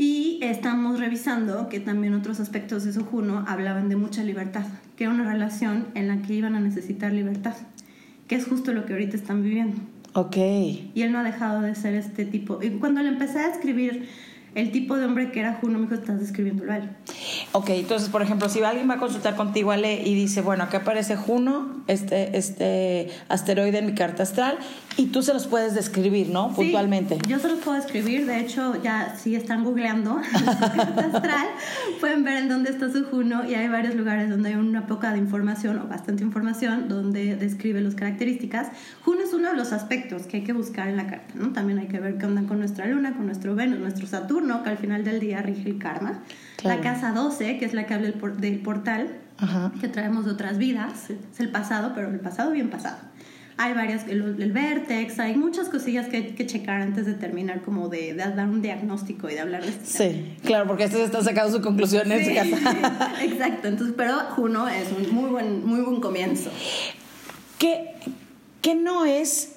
Y 0.00 0.38
estamos 0.40 0.98
revisando 0.98 1.68
que 1.68 1.78
también 1.78 2.14
otros 2.14 2.40
aspectos 2.40 2.84
de 2.84 2.92
su 2.94 3.04
Juno 3.04 3.44
hablaban 3.46 3.90
de 3.90 3.96
mucha 3.96 4.24
libertad, 4.24 4.64
que 4.96 5.04
era 5.04 5.12
una 5.12 5.30
relación 5.30 5.88
en 5.94 6.08
la 6.08 6.22
que 6.22 6.32
iban 6.32 6.56
a 6.56 6.60
necesitar 6.60 7.12
libertad, 7.12 7.52
que 8.26 8.34
es 8.34 8.46
justo 8.46 8.72
lo 8.72 8.86
que 8.86 8.94
ahorita 8.94 9.14
están 9.14 9.42
viviendo. 9.42 9.76
Ok. 10.14 10.38
Y 10.38 11.02
él 11.02 11.12
no 11.12 11.18
ha 11.18 11.22
dejado 11.22 11.60
de 11.60 11.74
ser 11.74 11.92
este 11.92 12.24
tipo. 12.24 12.62
Y 12.62 12.70
cuando 12.78 13.02
le 13.02 13.08
empecé 13.08 13.40
a 13.40 13.48
escribir 13.48 14.08
el 14.54 14.72
tipo 14.72 14.96
de 14.96 15.04
hombre 15.04 15.30
que 15.32 15.40
era 15.40 15.58
Juno, 15.60 15.78
me 15.78 15.84
dijo, 15.84 15.94
estás 15.96 16.18
describiéndolo 16.18 16.72
a 16.72 16.78
él. 16.78 16.88
Ok, 17.52 17.68
entonces, 17.70 18.08
por 18.08 18.22
ejemplo, 18.22 18.48
si 18.48 18.62
alguien 18.62 18.88
va 18.88 18.94
a 18.94 18.98
consultar 18.98 19.36
contigo, 19.36 19.70
Ale, 19.70 20.02
y 20.02 20.14
dice, 20.14 20.40
bueno, 20.40 20.64
acá 20.64 20.78
aparece 20.78 21.16
Juno, 21.16 21.82
este, 21.88 22.38
este 22.38 23.08
asteroide 23.28 23.78
en 23.78 23.86
mi 23.86 23.94
carta 23.94 24.22
astral, 24.22 24.58
y 25.00 25.06
tú 25.06 25.22
se 25.22 25.32
los 25.32 25.46
puedes 25.46 25.74
describir, 25.74 26.28
¿no? 26.28 26.52
Puntualmente. 26.52 27.16
Yo 27.26 27.38
se 27.38 27.48
los 27.48 27.60
puedo 27.60 27.74
describir, 27.74 28.26
de 28.26 28.38
hecho, 28.38 28.80
ya 28.82 29.16
si 29.16 29.34
están 29.34 29.64
googleando 29.64 30.20
astral, 31.14 31.46
pueden 32.00 32.22
ver 32.22 32.36
en 32.36 32.50
dónde 32.50 32.68
está 32.68 32.92
su 32.92 33.06
Juno, 33.06 33.48
y 33.48 33.54
hay 33.54 33.68
varios 33.68 33.94
lugares 33.94 34.28
donde 34.28 34.50
hay 34.50 34.56
una 34.56 34.86
poca 34.86 35.12
de 35.12 35.18
información, 35.18 35.78
o 35.78 35.88
bastante 35.88 36.22
información, 36.22 36.88
donde 36.88 37.34
describe 37.36 37.80
las 37.80 37.94
características. 37.94 38.68
Juno 39.02 39.22
es 39.22 39.32
uno 39.32 39.48
de 39.48 39.56
los 39.56 39.72
aspectos 39.72 40.24
que 40.24 40.38
hay 40.38 40.44
que 40.44 40.52
buscar 40.52 40.88
en 40.88 40.98
la 40.98 41.06
carta, 41.06 41.32
¿no? 41.34 41.50
También 41.54 41.78
hay 41.78 41.88
que 41.88 41.98
ver 41.98 42.18
qué 42.18 42.26
andan 42.26 42.46
con 42.46 42.58
nuestra 42.58 42.86
luna, 42.86 43.14
con 43.14 43.24
nuestro 43.24 43.54
Venus, 43.54 43.78
nuestro 43.78 44.06
Saturno, 44.06 44.62
que 44.62 44.68
al 44.68 44.76
final 44.76 45.02
del 45.02 45.18
día 45.18 45.40
rige 45.40 45.70
el 45.70 45.78
karma. 45.78 46.20
La 46.62 46.82
casa 46.82 47.12
12, 47.12 47.56
que 47.56 47.64
es 47.64 47.72
la 47.72 47.86
que 47.86 47.94
habla 47.94 48.10
del, 48.10 48.60
portal, 48.60 49.16
que 49.80 49.88
traemos 49.88 50.26
de 50.26 50.32
otras 50.32 50.58
vidas, 50.58 51.08
es 51.08 51.40
el 51.40 51.48
pasado, 51.48 51.92
pero 51.94 52.10
el 52.10 52.20
pasado 52.20 52.50
bien 52.50 52.68
pasado. 52.68 52.98
Hay 53.62 53.74
varias, 53.74 54.08
el, 54.08 54.40
el 54.40 54.52
vértex, 54.52 55.18
hay 55.18 55.36
muchas 55.36 55.68
cosillas 55.68 56.08
que 56.08 56.16
hay 56.16 56.22
que 56.28 56.46
checar 56.46 56.80
antes 56.80 57.04
de 57.04 57.12
terminar, 57.12 57.60
como 57.60 57.90
de, 57.90 58.14
dar 58.14 58.48
un 58.48 58.62
diagnóstico 58.62 59.28
y 59.28 59.34
de 59.34 59.40
hablar 59.40 59.62
de 59.62 59.68
este 59.68 59.84
Sí, 59.84 60.34
claro, 60.42 60.66
porque 60.66 60.84
esto 60.84 60.96
está 60.96 61.22
sacando 61.22 61.58
su 61.58 61.62
conclusión 61.62 62.10
en 62.10 62.24
sí, 62.24 62.38
Exacto, 63.22 63.68
entonces, 63.68 63.94
pero 63.94 64.14
Juno 64.30 64.66
es 64.66 64.88
un 64.92 65.14
muy 65.14 65.28
buen, 65.28 65.66
muy 65.66 65.82
buen 65.82 66.00
comienzo. 66.00 66.48
¿Qué, 67.58 67.96
qué 68.62 68.74
no 68.74 69.04
es 69.04 69.56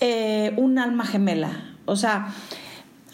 eh, 0.00 0.52
un 0.58 0.78
alma 0.78 1.06
gemela? 1.06 1.74
O 1.86 1.96
sea, 1.96 2.34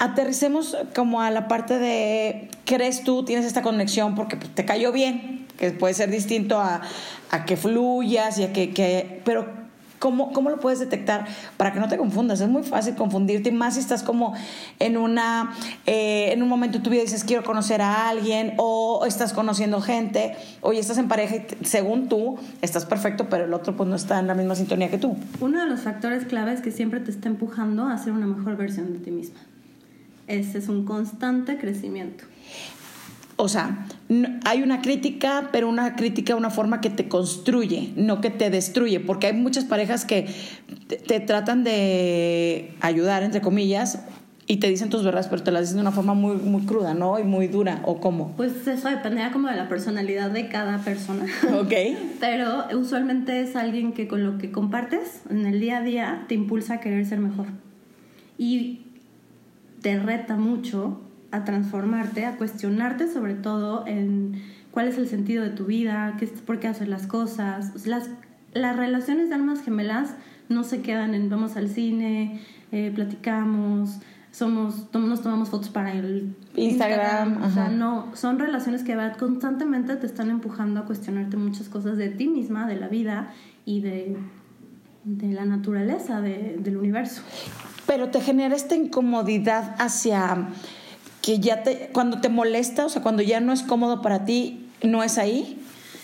aterricemos 0.01 0.77
como 0.97 1.23
a 1.23 1.31
la 1.31 1.47
parte 1.47 1.79
de, 1.79 2.49
¿crees 2.64 3.05
tú, 3.05 3.25
tienes 3.25 3.47
esta 3.47 3.62
conexión 3.62 4.16
porque 4.16 4.37
te 4.37 4.64
cayó 4.64 4.90
bien? 4.90 5.47
Que 5.59 5.70
puede 5.70 5.94
ser 5.94 6.11
distinto 6.11 6.59
a, 6.59 6.81
a 7.31 7.44
que 7.44 7.57
fluyas 7.57 8.37
y 8.40 8.42
a 8.42 8.53
que, 8.53 8.75
que 8.75 9.23
pero 9.25 9.63
¿Cómo, 10.05 10.35
¿Cómo, 10.35 10.51
lo 10.51 10.61
puedes 10.61 10.81
detectar 10.81 11.25
para 11.57 11.73
que 11.73 11.81
no 11.81 11.88
te 11.88 11.97
confundas? 11.97 12.38
Es 12.43 12.49
muy 12.51 12.62
fácil 12.62 12.95
confundirte, 12.95 13.51
más 13.51 13.73
si 13.73 13.81
estás 13.81 14.03
como 14.03 14.35
en, 14.79 14.99
una, 14.99 15.55
eh, 15.87 16.29
en 16.31 16.43
un 16.43 16.49
momento 16.51 16.77
de 16.77 16.85
tu 16.85 16.90
vida 16.90 17.01
dices 17.01 17.25
quiero 17.25 17.43
conocer 17.43 17.81
a 17.81 18.11
alguien 18.11 18.53
o 18.59 19.07
estás 19.07 19.33
conociendo 19.33 19.81
gente 19.81 20.37
o 20.61 20.75
estás 20.75 20.99
en 20.99 21.09
pareja 21.09 21.37
y 21.37 21.64
según 21.64 22.11
tú 22.11 22.37
estás 22.61 22.85
perfecto, 22.85 23.31
pero 23.31 23.47
el 23.47 23.55
otro 23.55 23.79
pues 23.79 23.88
no 23.88 23.97
está 23.97 24.19
en 24.19 24.27
la 24.27 24.35
misma 24.35 24.55
sintonía 24.55 24.90
que 24.90 24.99
tú. 24.99 25.17
Uno 25.40 25.59
de 25.59 25.67
los 25.67 25.81
factores 25.81 26.27
claves 26.27 26.61
que 26.61 26.71
siempre 26.71 27.01
te 27.01 27.11
está 27.11 27.31
empujando 27.31 27.87
a 27.87 27.97
ser 27.97 28.12
una 28.12 28.27
mejor 28.27 28.59
versión 28.59 28.93
de 28.93 28.99
ti 28.99 29.11
misma. 29.11 29.40
Ese 30.27 30.59
es 30.59 30.69
un 30.69 30.85
constante 30.85 31.57
crecimiento. 31.57 32.25
O 33.37 33.49
sea, 33.49 33.87
hay 34.44 34.62
una 34.62 34.81
crítica, 34.81 35.49
pero 35.51 35.68
una 35.68 35.97
crítica 35.97 36.35
de 36.35 36.38
una 36.38 36.51
forma 36.51 36.81
que 36.81 36.90
te 36.90 37.09
construye, 37.09 37.92
no 37.97 38.20
que 38.20 38.31
te 38.31 38.49
destruye, 38.49 39.01
porque 39.01 39.27
hay 39.27 39.33
muchas 39.33 39.64
parejas 39.64 40.05
que 40.05 40.29
te, 41.07 41.20
tratan 41.20 41.64
de 41.64 42.75
ayudar, 42.81 43.25
entre 43.25 43.40
comillas, 43.40 44.05
y 44.47 44.59
te 44.59 44.68
dicen 44.68 44.88
tus 44.88 45.03
verdades, 45.03 45.27
pero 45.27 45.42
te 45.42 45.51
las 45.51 45.62
dicen 45.62 45.77
de 45.77 45.81
una 45.81 45.90
forma 45.90 46.14
muy, 46.14 46.37
muy 46.37 46.62
cruda, 46.62 46.94
¿no? 46.94 47.18
Y 47.18 47.25
muy 47.25 47.49
dura, 47.49 47.81
¿o 47.85 47.99
cómo? 47.99 48.35
Pues 48.37 48.66
eso 48.68 48.88
dependía 48.88 49.33
como 49.33 49.49
de 49.49 49.57
la 49.57 49.68
personalidad 49.68 50.31
de 50.31 50.49
cada 50.49 50.79
persona. 50.79 51.27
Ok. 51.55 51.73
pero 52.20 52.66
usualmente 52.79 53.40
es 53.40 53.57
alguien 53.57 53.92
que 53.92 54.07
con 54.07 54.23
lo 54.23 54.38
que 54.38 54.53
compartes 54.53 55.23
en 55.31 55.47
el 55.47 55.61
día 55.61 55.79
a 55.79 55.83
día 55.83 56.25
te 56.29 56.35
impulsa 56.35 56.75
a 56.75 56.81
querer 56.81 57.05
ser 57.07 57.18
mejor. 57.18 57.47
Y 58.38 58.83
te 59.81 59.99
reta 59.99 60.37
mucho 60.37 61.01
a 61.35 61.44
transformarte, 61.44 62.27
a 62.27 62.37
cuestionarte 62.37 63.12
sobre 63.12 63.35
todo 63.35 63.87
en 63.87 64.42
cuál 64.70 64.88
es 64.88 64.99
el 64.99 65.09
sentido 65.09 65.42
de 65.42 65.51
tu 65.51 65.66
vida, 65.66 66.16
qué, 66.18 66.27
por 66.27 66.61
qué 66.61 66.68
hacer 66.68 66.88
las 66.88 67.07
cosas. 67.07 67.87
Las, 67.87 68.11
las 68.53 68.77
relaciones 68.77 69.29
de 69.29 69.35
almas 69.35 69.62
gemelas 69.62 70.14
no 70.49 70.64
se 70.64 70.83
quedan 70.83 71.14
en 71.14 71.29
vamos 71.29 71.57
al 71.57 71.68
cine, 71.68 72.40
eh, 72.73 72.92
platicamos, 72.94 74.01
somos, 74.31 74.92
nos 74.92 75.23
tomamos 75.23 75.49
fotos 75.49 75.68
para 75.68 75.92
el 75.92 76.35
Instagram. 76.57 77.42
o 77.42 77.51
sea, 77.51 77.68
no, 77.68 78.11
son 78.14 78.38
relaciones 78.38 78.83
que 78.83 78.97
constantemente 79.18 79.94
te 79.97 80.07
están 80.07 80.29
empujando 80.31 80.81
a 80.81 80.85
cuestionarte 80.85 81.37
muchas 81.37 81.68
cosas 81.68 81.97
de 81.97 82.09
ti 82.09 82.27
misma, 82.27 82.66
de 82.66 82.77
la 82.77 82.88
vida 82.88 83.33
y 83.64 83.81
de, 83.81 84.16
de 85.05 85.29
la 85.29 85.44
naturaleza, 85.44 86.20
de, 86.20 86.57
del 86.59 86.77
universo. 86.77 87.23
Pero 87.87 88.09
te 88.09 88.20
genera 88.20 88.57
esta 88.57 88.75
incomodidad 88.75 89.77
hacia 89.79 90.49
que 91.25 91.39
ya 91.39 91.63
te, 91.63 91.89
cuando 91.93 92.21
te 92.21 92.29
molesta, 92.29 92.85
o 92.85 92.89
sea, 92.91 93.01
cuando 93.01 93.23
ya 93.23 93.41
no 93.41 93.55
es 93.55 93.63
cómodo 93.63 94.03
para 94.03 94.27
ti, 94.27 94.69
no 94.83 95.03
es 95.03 95.17
ahí. 95.17 95.59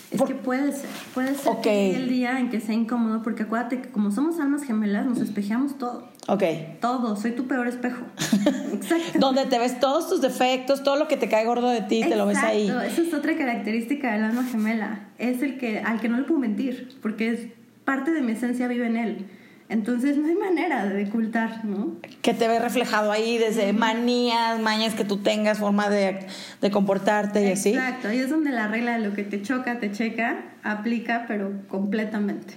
Es 0.09 0.21
que 0.23 0.33
puede 0.33 0.71
ser, 0.73 0.89
puede 1.13 1.35
ser 1.35 1.53
que 1.61 1.95
el 1.95 2.09
día 2.09 2.39
en 2.39 2.49
que 2.49 2.59
sea 2.59 2.73
incómodo, 2.73 3.21
porque 3.21 3.43
acuérdate 3.43 3.81
que 3.81 3.89
como 3.89 4.11
somos 4.11 4.39
almas 4.39 4.63
gemelas, 4.63 5.05
nos 5.05 5.19
espejeamos 5.19 5.77
todo. 5.77 6.09
Ok. 6.27 6.43
Todo, 6.81 7.15
soy 7.15 7.31
tu 7.31 7.47
peor 7.47 7.67
espejo. 7.67 8.03
Exacto. 8.73 9.19
Donde 9.19 9.45
te 9.45 9.59
ves 9.59 9.79
todos 9.79 10.09
tus 10.09 10.21
defectos, 10.21 10.83
todo 10.83 10.95
lo 10.95 11.07
que 11.07 11.17
te 11.17 11.29
cae 11.29 11.45
gordo 11.45 11.69
de 11.69 11.81
ti, 11.81 12.01
te 12.01 12.15
lo 12.15 12.25
ves 12.25 12.39
ahí. 12.39 12.67
Esa 12.67 13.01
es 13.01 13.13
otra 13.13 13.37
característica 13.37 14.11
del 14.11 14.23
alma 14.23 14.43
gemela. 14.43 15.07
Es 15.19 15.43
el 15.43 15.59
que, 15.59 15.79
al 15.79 16.01
que 16.01 16.09
no 16.09 16.17
le 16.17 16.23
puedo 16.23 16.39
mentir, 16.39 16.97
porque 17.01 17.29
es 17.29 17.47
parte 17.85 18.11
de 18.11 18.21
mi 18.21 18.31
esencia 18.31 18.67
vive 18.67 18.87
en 18.87 18.97
él. 18.97 19.27
Entonces 19.71 20.17
no 20.17 20.27
hay 20.27 20.35
manera 20.35 20.85
de 20.85 21.05
ocultar, 21.05 21.63
¿no? 21.63 21.95
Que 22.21 22.33
te 22.33 22.49
ve 22.49 22.59
reflejado 22.59 23.09
ahí 23.09 23.37
desde 23.37 23.71
manías, 23.71 24.59
mañas 24.59 24.95
que 24.95 25.05
tú 25.05 25.19
tengas, 25.19 25.59
forma 25.59 25.89
de, 25.89 26.27
de 26.59 26.71
comportarte 26.71 27.47
y 27.47 27.51
así. 27.53 27.69
Exacto, 27.69 28.09
ahí 28.09 28.19
es 28.19 28.29
donde 28.29 28.51
la 28.51 28.67
regla 28.67 28.97
de 28.97 29.07
lo 29.07 29.13
que 29.13 29.23
te 29.23 29.41
choca, 29.41 29.79
te 29.79 29.89
checa, 29.93 30.43
aplica, 30.61 31.23
pero 31.25 31.53
completamente. 31.69 32.55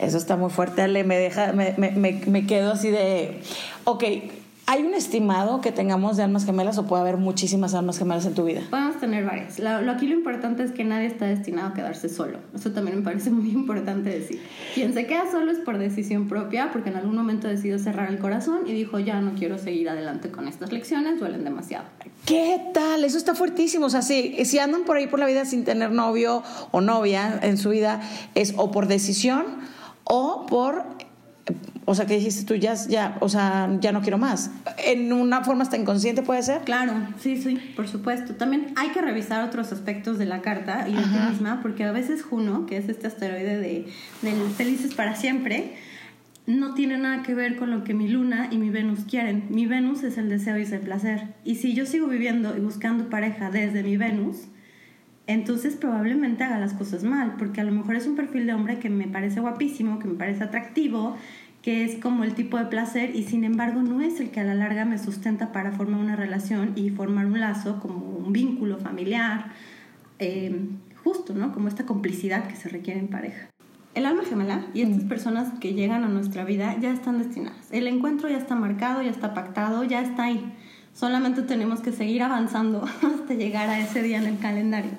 Eso 0.00 0.18
está 0.18 0.36
muy 0.36 0.50
fuerte, 0.50 0.82
Ale, 0.82 1.04
me 1.04 1.16
deja, 1.16 1.52
me, 1.52 1.72
me, 1.78 2.20
me 2.26 2.46
quedo 2.48 2.72
así 2.72 2.90
de, 2.90 3.40
ok, 3.84 4.02
¿Hay 4.66 4.82
un 4.82 4.94
estimado 4.94 5.60
que 5.60 5.72
tengamos 5.72 6.16
de 6.16 6.22
almas 6.22 6.46
gemelas 6.46 6.78
o 6.78 6.86
puede 6.86 7.02
haber 7.02 7.18
muchísimas 7.18 7.74
almas 7.74 7.98
gemelas 7.98 8.24
en 8.24 8.34
tu 8.34 8.44
vida? 8.44 8.62
Podemos 8.70 8.98
tener 8.98 9.26
varias. 9.26 9.58
Lo, 9.58 9.90
aquí 9.90 10.06
lo 10.06 10.14
importante 10.14 10.62
es 10.62 10.72
que 10.72 10.84
nadie 10.84 11.06
está 11.06 11.26
destinado 11.26 11.68
a 11.68 11.74
quedarse 11.74 12.08
solo. 12.08 12.38
Eso 12.54 12.72
también 12.72 12.96
me 12.96 13.02
parece 13.02 13.30
muy 13.30 13.50
importante 13.50 14.08
decir. 14.08 14.42
Quien 14.74 14.94
se 14.94 15.06
queda 15.06 15.30
solo 15.30 15.52
es 15.52 15.58
por 15.58 15.76
decisión 15.76 16.28
propia, 16.28 16.70
porque 16.72 16.88
en 16.88 16.96
algún 16.96 17.14
momento 17.14 17.46
decidió 17.46 17.78
cerrar 17.78 18.08
el 18.08 18.18
corazón 18.18 18.60
y 18.66 18.72
dijo, 18.72 18.98
ya 18.98 19.20
no 19.20 19.34
quiero 19.34 19.58
seguir 19.58 19.90
adelante 19.90 20.30
con 20.30 20.48
estas 20.48 20.72
lecciones, 20.72 21.20
duelen 21.20 21.44
demasiado. 21.44 21.84
¿Qué 22.24 22.58
tal? 22.72 23.04
Eso 23.04 23.18
está 23.18 23.34
fuertísimo. 23.34 23.86
O 23.86 23.90
sea, 23.90 24.00
si, 24.00 24.44
si 24.46 24.58
andan 24.58 24.84
por 24.84 24.96
ahí 24.96 25.06
por 25.06 25.18
la 25.18 25.26
vida 25.26 25.44
sin 25.44 25.64
tener 25.64 25.90
novio 25.90 26.42
o 26.70 26.80
novia 26.80 27.38
en 27.42 27.58
su 27.58 27.68
vida, 27.68 28.00
es 28.34 28.54
o 28.56 28.70
por 28.70 28.86
decisión 28.86 29.44
o 30.04 30.46
por 30.46 30.84
o 31.86 31.94
sea, 31.94 32.06
que 32.06 32.16
dijiste 32.16 32.44
tú, 32.44 32.54
ya, 32.54 32.74
ya, 32.88 33.16
o 33.20 33.28
sea, 33.28 33.70
ya 33.80 33.92
no 33.92 34.00
quiero 34.00 34.18
más. 34.18 34.50
¿En 34.78 35.12
una 35.12 35.44
forma 35.44 35.64
hasta 35.64 35.76
inconsciente 35.76 36.22
puede 36.22 36.42
ser? 36.42 36.62
Claro, 36.62 36.94
sí, 37.20 37.36
sí, 37.36 37.58
por 37.76 37.88
supuesto. 37.88 38.34
También 38.34 38.72
hay 38.76 38.88
que 38.88 39.02
revisar 39.02 39.44
otros 39.46 39.72
aspectos 39.72 40.18
de 40.18 40.24
la 40.24 40.40
carta 40.40 40.86
y 40.88 40.94
de 40.94 41.02
ti 41.02 41.30
misma, 41.30 41.60
porque 41.62 41.84
a 41.84 41.92
veces 41.92 42.22
Juno, 42.22 42.66
que 42.66 42.78
es 42.78 42.88
este 42.88 43.06
asteroide 43.06 43.58
de, 43.58 43.86
del 44.22 44.50
Felices 44.56 44.94
para 44.94 45.14
Siempre, 45.14 45.74
no 46.46 46.74
tiene 46.74 46.98
nada 46.98 47.22
que 47.22 47.34
ver 47.34 47.56
con 47.56 47.70
lo 47.70 47.84
que 47.84 47.94
mi 47.94 48.08
luna 48.08 48.48
y 48.50 48.58
mi 48.58 48.70
Venus 48.70 49.00
quieren. 49.08 49.44
Mi 49.50 49.66
Venus 49.66 50.02
es 50.04 50.18
el 50.18 50.28
deseo 50.28 50.58
y 50.58 50.62
es 50.62 50.72
el 50.72 50.80
placer. 50.80 51.34
Y 51.44 51.56
si 51.56 51.74
yo 51.74 51.86
sigo 51.86 52.06
viviendo 52.06 52.56
y 52.56 52.60
buscando 52.60 53.08
pareja 53.08 53.50
desde 53.50 53.82
mi 53.82 53.96
Venus, 53.96 54.48
entonces 55.26 55.76
probablemente 55.76 56.44
haga 56.44 56.58
las 56.58 56.74
cosas 56.74 57.02
mal, 57.02 57.36
porque 57.38 57.62
a 57.62 57.64
lo 57.64 57.72
mejor 57.72 57.96
es 57.96 58.06
un 58.06 58.14
perfil 58.14 58.46
de 58.46 58.52
hombre 58.52 58.78
que 58.78 58.90
me 58.90 59.08
parece 59.08 59.40
guapísimo, 59.40 59.98
que 59.98 60.06
me 60.06 60.14
parece 60.14 60.44
atractivo, 60.44 61.16
que 61.64 61.82
es 61.82 61.96
como 61.96 62.24
el 62.24 62.34
tipo 62.34 62.58
de 62.58 62.66
placer 62.66 63.16
y 63.16 63.22
sin 63.22 63.42
embargo 63.42 63.80
no 63.80 64.02
es 64.02 64.20
el 64.20 64.30
que 64.30 64.40
a 64.40 64.44
la 64.44 64.54
larga 64.54 64.84
me 64.84 64.98
sustenta 64.98 65.50
para 65.50 65.72
formar 65.72 65.98
una 65.98 66.14
relación 66.14 66.72
y 66.76 66.90
formar 66.90 67.24
un 67.24 67.40
lazo 67.40 67.80
como 67.80 68.04
un 68.04 68.34
vínculo 68.34 68.76
familiar, 68.76 69.46
eh, 70.18 70.60
justo, 71.02 71.32
¿no? 71.32 71.54
Como 71.54 71.68
esta 71.68 71.86
complicidad 71.86 72.48
que 72.48 72.54
se 72.54 72.68
requiere 72.68 73.00
en 73.00 73.08
pareja. 73.08 73.48
El 73.94 74.04
alma 74.04 74.24
gemela 74.28 74.66
y 74.74 74.82
estas 74.82 75.04
mm. 75.04 75.08
personas 75.08 75.58
que 75.58 75.72
llegan 75.72 76.04
a 76.04 76.08
nuestra 76.08 76.44
vida 76.44 76.76
ya 76.78 76.92
están 76.92 77.16
destinadas. 77.16 77.72
El 77.72 77.86
encuentro 77.86 78.28
ya 78.28 78.36
está 78.36 78.54
marcado, 78.54 79.00
ya 79.00 79.10
está 79.10 79.32
pactado, 79.32 79.84
ya 79.84 80.02
está 80.02 80.24
ahí. 80.24 80.52
Solamente 80.92 81.40
tenemos 81.40 81.80
que 81.80 81.92
seguir 81.92 82.22
avanzando 82.22 82.84
hasta 83.02 83.32
llegar 83.32 83.70
a 83.70 83.80
ese 83.80 84.02
día 84.02 84.18
en 84.18 84.26
el 84.26 84.38
calendario. 84.38 84.92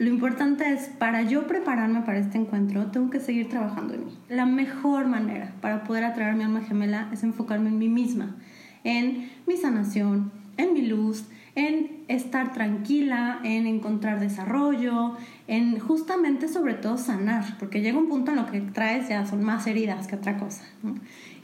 Lo 0.00 0.08
importante 0.08 0.72
es, 0.72 0.88
para 0.88 1.20
yo 1.20 1.46
prepararme 1.46 2.00
para 2.00 2.20
este 2.20 2.38
encuentro, 2.38 2.86
tengo 2.86 3.10
que 3.10 3.20
seguir 3.20 3.50
trabajando 3.50 3.92
en 3.92 4.06
mí. 4.06 4.18
La 4.30 4.46
mejor 4.46 5.06
manera 5.06 5.52
para 5.60 5.84
poder 5.84 6.04
atraer 6.04 6.30
a 6.30 6.36
mi 6.36 6.42
alma 6.42 6.62
gemela 6.62 7.10
es 7.12 7.22
enfocarme 7.22 7.68
en 7.68 7.76
mí 7.76 7.90
misma, 7.90 8.34
en 8.82 9.30
mi 9.46 9.58
sanación, 9.58 10.32
en 10.56 10.72
mi 10.72 10.86
luz, 10.86 11.26
en 11.54 11.98
estar 12.08 12.54
tranquila, 12.54 13.40
en 13.44 13.66
encontrar 13.66 14.20
desarrollo, 14.20 15.18
en 15.46 15.78
justamente 15.78 16.48
sobre 16.48 16.72
todo 16.72 16.96
sanar, 16.96 17.58
porque 17.58 17.82
llega 17.82 17.98
un 17.98 18.08
punto 18.08 18.30
en 18.30 18.38
lo 18.38 18.50
que 18.50 18.62
traes 18.62 19.10
ya 19.10 19.26
son 19.26 19.44
más 19.44 19.66
heridas 19.66 20.06
que 20.06 20.16
otra 20.16 20.38
cosa. 20.38 20.64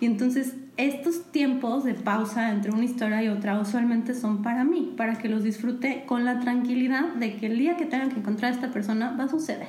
Y 0.00 0.06
entonces 0.06 0.54
estos 0.76 1.32
tiempos 1.32 1.84
de 1.84 1.94
pausa 1.94 2.50
entre 2.50 2.70
una 2.70 2.84
historia 2.84 3.22
y 3.22 3.28
otra 3.28 3.58
usualmente 3.58 4.14
son 4.14 4.42
para 4.42 4.64
mí, 4.64 4.94
para 4.96 5.16
que 5.16 5.28
los 5.28 5.42
disfrute 5.42 6.04
con 6.06 6.24
la 6.24 6.40
tranquilidad 6.40 7.14
de 7.14 7.36
que 7.36 7.46
el 7.46 7.58
día 7.58 7.76
que 7.76 7.86
tengan 7.86 8.10
que 8.10 8.20
encontrar 8.20 8.52
a 8.52 8.54
esta 8.54 8.70
persona 8.70 9.16
va 9.18 9.24
a 9.24 9.28
suceder. 9.28 9.68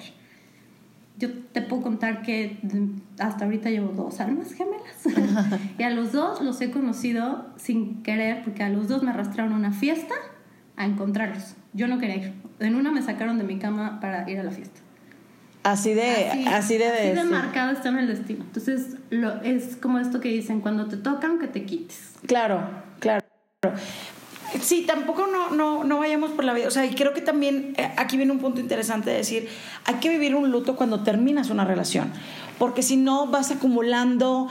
Yo 1.18 1.30
te 1.52 1.62
puedo 1.62 1.82
contar 1.82 2.22
que 2.22 2.60
hasta 3.20 3.46
ahorita 3.46 3.70
llevo 3.70 3.92
dos 3.94 4.20
almas 4.20 4.54
gemelas 4.54 5.60
y 5.80 5.84
a 5.84 5.90
los 5.90 6.12
dos 6.12 6.42
los 6.42 6.60
he 6.62 6.70
conocido 6.70 7.48
sin 7.56 8.04
querer 8.04 8.44
porque 8.44 8.64
a 8.64 8.70
los 8.70 8.88
dos 8.88 9.02
me 9.02 9.10
arrastraron 9.10 9.54
a 9.54 9.56
una 9.56 9.72
fiesta 9.72 10.14
a 10.76 10.86
encontrarlos. 10.86 11.56
Yo 11.74 11.88
no 11.88 11.98
quería 11.98 12.18
ir. 12.18 12.34
En 12.60 12.76
una 12.76 12.92
me 12.92 13.02
sacaron 13.02 13.38
de 13.38 13.46
mi 13.46 13.58
cama 13.58 14.00
para 14.00 14.30
ir 14.30 14.40
a 14.40 14.44
la 14.44 14.52
fiesta. 14.52 14.82
Así 15.68 15.94
de, 15.94 16.30
así, 16.48 16.78
de, 16.78 16.88
así 16.88 17.12
de 17.12 17.24
marcado 17.26 17.74
está 17.74 17.90
en 17.90 18.00
el 18.00 18.08
destino. 18.08 18.46
Entonces, 18.46 18.96
lo, 19.10 19.42
es 19.42 19.76
como 19.76 20.00
esto 20.00 20.22
que 20.22 20.30
dicen, 20.30 20.62
cuando 20.62 20.88
te 20.88 20.96
tocan, 20.96 21.40
que 21.40 21.48
te 21.48 21.66
quites. 21.66 22.14
Claro, 22.26 22.62
claro. 23.00 23.26
Sí, 24.62 24.86
tampoco 24.88 25.28
no, 25.28 25.50
no, 25.50 25.84
no 25.84 26.00
vayamos 26.00 26.32
por 26.32 26.46
la 26.46 26.54
vida. 26.54 26.70
O 26.70 26.72
sea, 26.72 26.86
y 26.86 26.96
creo 26.96 27.14
que 27.14 27.20
también 27.20 27.74
eh, 27.76 27.92
aquí 27.98 28.16
viene 28.16 28.32
un 28.32 28.40
punto 28.40 28.62
interesante 28.62 29.10
de 29.10 29.18
decir, 29.18 29.50
hay 29.84 29.96
que 29.96 30.08
vivir 30.08 30.36
un 30.36 30.50
luto 30.52 30.78
cuando 30.78 31.04
terminas 31.04 31.50
una 31.50 31.66
relación. 31.66 32.14
Porque 32.58 32.82
si 32.82 32.98
no, 32.98 33.28
vas 33.28 33.52
acumulando 33.52 34.48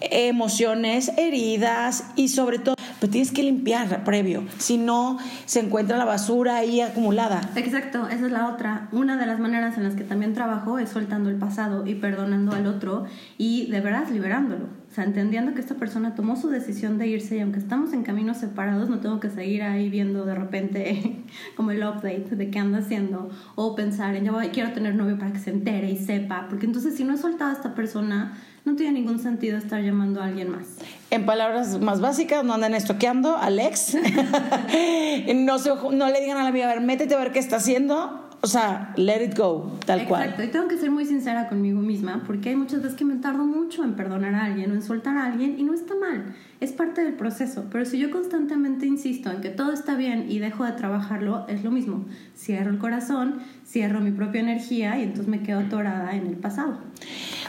emociones, 0.00 1.10
heridas 1.16 2.04
y 2.16 2.28
sobre 2.28 2.58
todo 2.58 2.76
pues 3.00 3.12
tienes 3.12 3.30
que 3.30 3.42
limpiar 3.42 4.04
previo, 4.04 4.44
si 4.58 4.76
no 4.76 5.18
se 5.44 5.60
encuentra 5.60 5.96
la 5.96 6.04
basura 6.04 6.56
ahí 6.56 6.80
acumulada. 6.80 7.40
Exacto, 7.54 8.08
esa 8.08 8.26
es 8.26 8.32
la 8.32 8.48
otra. 8.48 8.88
Una 8.92 9.16
de 9.16 9.26
las 9.26 9.38
maneras 9.38 9.76
en 9.76 9.84
las 9.84 9.94
que 9.94 10.04
también 10.04 10.34
trabajo 10.34 10.78
es 10.78 10.88
soltando 10.88 11.30
el 11.30 11.36
pasado 11.36 11.86
y 11.86 11.94
perdonando 11.94 12.52
al 12.52 12.66
otro 12.66 13.04
y 13.36 13.70
de 13.70 13.80
verdad 13.80 14.08
liberándolo. 14.10 14.66
Sea, 14.98 15.04
entendiendo 15.04 15.54
que 15.54 15.60
esta 15.60 15.76
persona 15.76 16.16
tomó 16.16 16.34
su 16.34 16.48
decisión 16.48 16.98
de 16.98 17.06
irse 17.06 17.36
y 17.36 17.40
aunque 17.40 17.60
estamos 17.60 17.92
en 17.92 18.02
caminos 18.02 18.38
separados, 18.38 18.88
no 18.88 18.98
tengo 18.98 19.20
que 19.20 19.30
seguir 19.30 19.62
ahí 19.62 19.88
viendo 19.90 20.24
de 20.24 20.34
repente 20.34 21.22
como 21.56 21.70
el 21.70 21.84
update 21.84 22.34
de 22.34 22.50
qué 22.50 22.58
anda 22.58 22.78
haciendo 22.78 23.30
o 23.54 23.76
pensar 23.76 24.16
en, 24.16 24.24
yo 24.24 24.36
quiero 24.52 24.72
tener 24.72 24.96
novio 24.96 25.16
para 25.16 25.32
que 25.32 25.38
se 25.38 25.50
entere 25.50 25.88
y 25.88 25.96
sepa, 25.96 26.46
porque 26.50 26.66
entonces 26.66 26.96
si 26.96 27.04
no 27.04 27.14
he 27.14 27.16
soltado 27.16 27.50
a 27.50 27.52
esta 27.52 27.76
persona, 27.76 28.36
no 28.64 28.74
tiene 28.74 28.98
ningún 28.98 29.20
sentido 29.20 29.56
estar 29.56 29.80
llamando 29.80 30.20
a 30.20 30.24
alguien 30.24 30.50
más. 30.50 30.66
En 31.12 31.24
palabras 31.24 31.78
más 31.78 32.00
básicas, 32.00 32.44
no 32.44 32.54
anden 32.54 32.74
estoqueando 32.74 33.36
Alex. 33.36 33.96
no, 35.36 35.58
se, 35.60 35.70
no 35.92 36.08
le 36.08 36.20
digan 36.20 36.38
a 36.38 36.42
la 36.42 36.48
amiga, 36.48 36.68
a 36.68 36.74
ver, 36.74 36.80
métete 36.80 37.14
a 37.14 37.18
ver 37.18 37.30
qué 37.30 37.38
está 37.38 37.58
haciendo. 37.58 38.27
O 38.40 38.46
sea, 38.46 38.92
let 38.96 39.24
it 39.24 39.36
go, 39.36 39.78
tal 39.84 40.06
cual. 40.06 40.22
Exacto, 40.22 40.44
y 40.44 40.48
tengo 40.48 40.68
que 40.68 40.78
ser 40.78 40.92
muy 40.92 41.04
sincera 41.04 41.48
conmigo 41.48 41.80
misma, 41.80 42.22
porque 42.24 42.50
hay 42.50 42.56
muchas 42.56 42.82
veces 42.82 42.96
que 42.96 43.04
me 43.04 43.16
tardo 43.16 43.44
mucho 43.44 43.82
en 43.82 43.94
perdonar 43.94 44.34
a 44.36 44.44
alguien 44.44 44.70
o 44.70 44.74
en 44.74 44.82
soltar 44.82 45.16
a 45.16 45.24
alguien, 45.24 45.58
y 45.58 45.64
no 45.64 45.74
está 45.74 45.96
mal, 45.96 46.36
es 46.60 46.70
parte 46.70 47.02
del 47.02 47.14
proceso. 47.14 47.66
Pero 47.70 47.84
si 47.84 47.98
yo 47.98 48.12
constantemente 48.12 48.86
insisto 48.86 49.30
en 49.30 49.40
que 49.40 49.48
todo 49.50 49.72
está 49.72 49.96
bien 49.96 50.30
y 50.30 50.38
dejo 50.38 50.64
de 50.64 50.72
trabajarlo, 50.72 51.46
es 51.48 51.64
lo 51.64 51.72
mismo. 51.72 52.04
Cierro 52.36 52.70
el 52.70 52.78
corazón, 52.78 53.42
cierro 53.66 54.00
mi 54.00 54.12
propia 54.12 54.40
energía 54.40 54.96
y 54.98 55.02
entonces 55.02 55.26
me 55.26 55.42
quedo 55.42 55.58
atorada 55.58 56.14
en 56.14 56.28
el 56.28 56.36
pasado. 56.36 56.78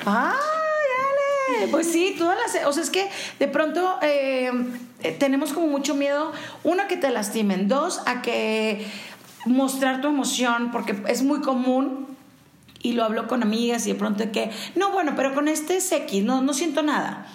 ¡Ah! 0.07 0.33
Pues 1.71 1.87
sí, 1.87 2.15
todas 2.17 2.37
las... 2.37 2.65
O 2.67 2.73
sea, 2.73 2.83
es 2.83 2.89
que 2.89 3.09
de 3.39 3.47
pronto 3.47 3.97
eh, 4.01 4.51
tenemos 5.19 5.51
como 5.51 5.67
mucho 5.67 5.95
miedo, 5.95 6.31
uno, 6.63 6.83
a 6.83 6.87
que 6.87 6.95
te 6.97 7.09
lastimen, 7.09 7.67
dos, 7.67 8.01
a 8.05 8.21
que 8.21 8.85
mostrar 9.45 10.01
tu 10.01 10.07
emoción, 10.07 10.71
porque 10.71 11.01
es 11.07 11.23
muy 11.23 11.41
común, 11.41 12.07
y 12.81 12.93
lo 12.93 13.03
hablo 13.03 13.27
con 13.27 13.43
amigas 13.43 13.85
y 13.87 13.93
de 13.93 13.99
pronto 13.99 14.31
que, 14.31 14.51
no, 14.75 14.91
bueno, 14.91 15.13
pero 15.15 15.33
con 15.33 15.47
este 15.47 15.77
es 15.77 15.91
X, 15.91 16.23
no, 16.23 16.41
no 16.41 16.53
siento 16.53 16.83
nada. 16.83 17.27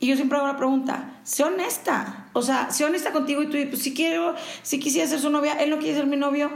Y 0.00 0.06
yo 0.08 0.16
siempre 0.16 0.38
hago 0.38 0.46
la 0.46 0.56
pregunta, 0.56 1.18
sé 1.22 1.44
honesta. 1.44 2.26
O 2.32 2.42
sea, 2.42 2.70
sé 2.70 2.84
honesta 2.84 3.12
contigo 3.12 3.42
y 3.42 3.46
tú, 3.46 3.56
pues 3.70 3.82
si 3.82 3.94
quiero, 3.94 4.34
si 4.62 4.78
quisiera 4.78 5.08
ser 5.08 5.20
su 5.20 5.30
novia, 5.30 5.54
él 5.54 5.70
no 5.70 5.78
quiere 5.78 5.96
ser 5.96 6.06
mi 6.06 6.16
novio, 6.16 6.50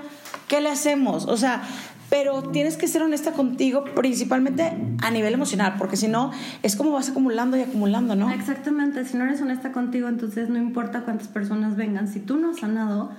¿qué 0.48 0.60
le 0.60 0.68
hacemos? 0.68 1.24
O 1.26 1.36
sea, 1.36 1.62
pero 2.10 2.42
tienes 2.42 2.76
que 2.76 2.88
ser 2.88 3.02
honesta 3.02 3.32
contigo, 3.32 3.84
principalmente 3.84 4.72
a 5.02 5.10
nivel 5.10 5.34
emocional, 5.34 5.74
porque 5.78 5.96
si 5.96 6.08
no, 6.08 6.30
es 6.62 6.74
como 6.76 6.92
vas 6.92 7.10
acumulando 7.10 7.56
y 7.56 7.62
acumulando, 7.62 8.14
¿no? 8.14 8.30
Exactamente, 8.30 9.04
si 9.04 9.16
no 9.16 9.24
eres 9.24 9.40
honesta 9.40 9.72
contigo, 9.72 10.08
entonces 10.08 10.48
no 10.48 10.58
importa 10.58 11.02
cuántas 11.02 11.28
personas 11.28 11.76
vengan, 11.76 12.08
si 12.08 12.20
tú 12.20 12.36
no 12.36 12.50
has 12.50 12.58
sanado, 12.58 13.12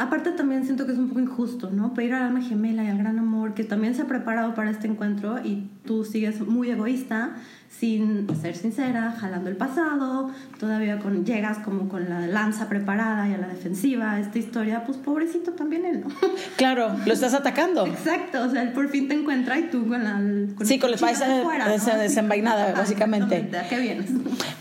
aparte 0.00 0.32
también 0.32 0.64
siento 0.64 0.86
que 0.86 0.92
es 0.92 0.98
un 0.98 1.08
poco 1.08 1.20
injusto, 1.20 1.70
¿no? 1.70 1.92
Pedir 1.92 2.14
al 2.14 2.22
alma 2.22 2.40
gemela 2.40 2.82
y 2.82 2.88
al 2.88 2.98
gran 2.98 3.18
amor 3.18 3.54
que 3.54 3.64
también 3.64 3.94
se 3.94 4.02
ha 4.02 4.06
preparado 4.06 4.54
para 4.54 4.70
este 4.70 4.86
encuentro 4.86 5.38
y 5.44 5.68
tú 5.84 6.04
sigues 6.04 6.40
muy 6.40 6.70
egoísta, 6.70 7.36
sin 7.68 8.26
ser 8.40 8.56
sincera, 8.56 9.14
jalando 9.18 9.48
el 9.48 9.56
pasado, 9.56 10.30
todavía 10.58 10.98
con, 10.98 11.24
llegas 11.24 11.58
como 11.58 11.88
con 11.88 12.08
la 12.08 12.26
lanza 12.26 12.68
preparada 12.68 13.28
y 13.28 13.34
a 13.34 13.38
la 13.38 13.46
defensiva, 13.46 14.18
esta 14.18 14.38
historia, 14.38 14.84
pues 14.84 14.98
pobrecito 14.98 15.52
también 15.52 15.84
él, 15.84 16.00
¿no? 16.00 16.08
Claro, 16.56 16.96
lo 17.06 17.12
estás 17.12 17.34
atacando. 17.34 17.86
Exacto, 17.86 18.42
o 18.42 18.50
sea, 18.50 18.62
él 18.62 18.72
por 18.72 18.88
fin 18.88 19.06
te 19.06 19.14
encuentra 19.14 19.58
y 19.58 19.64
tú 19.64 19.86
con 19.86 20.02
la... 20.02 20.14
Con 20.56 20.66
sí, 20.66 20.78
con 20.78 20.90
la 20.90 20.96
paisa 20.96 21.96
desenvainada, 21.96 22.72
básicamente. 22.72 23.50
¿A 23.56 23.68
qué 23.68 23.78
vienes? 23.78 24.10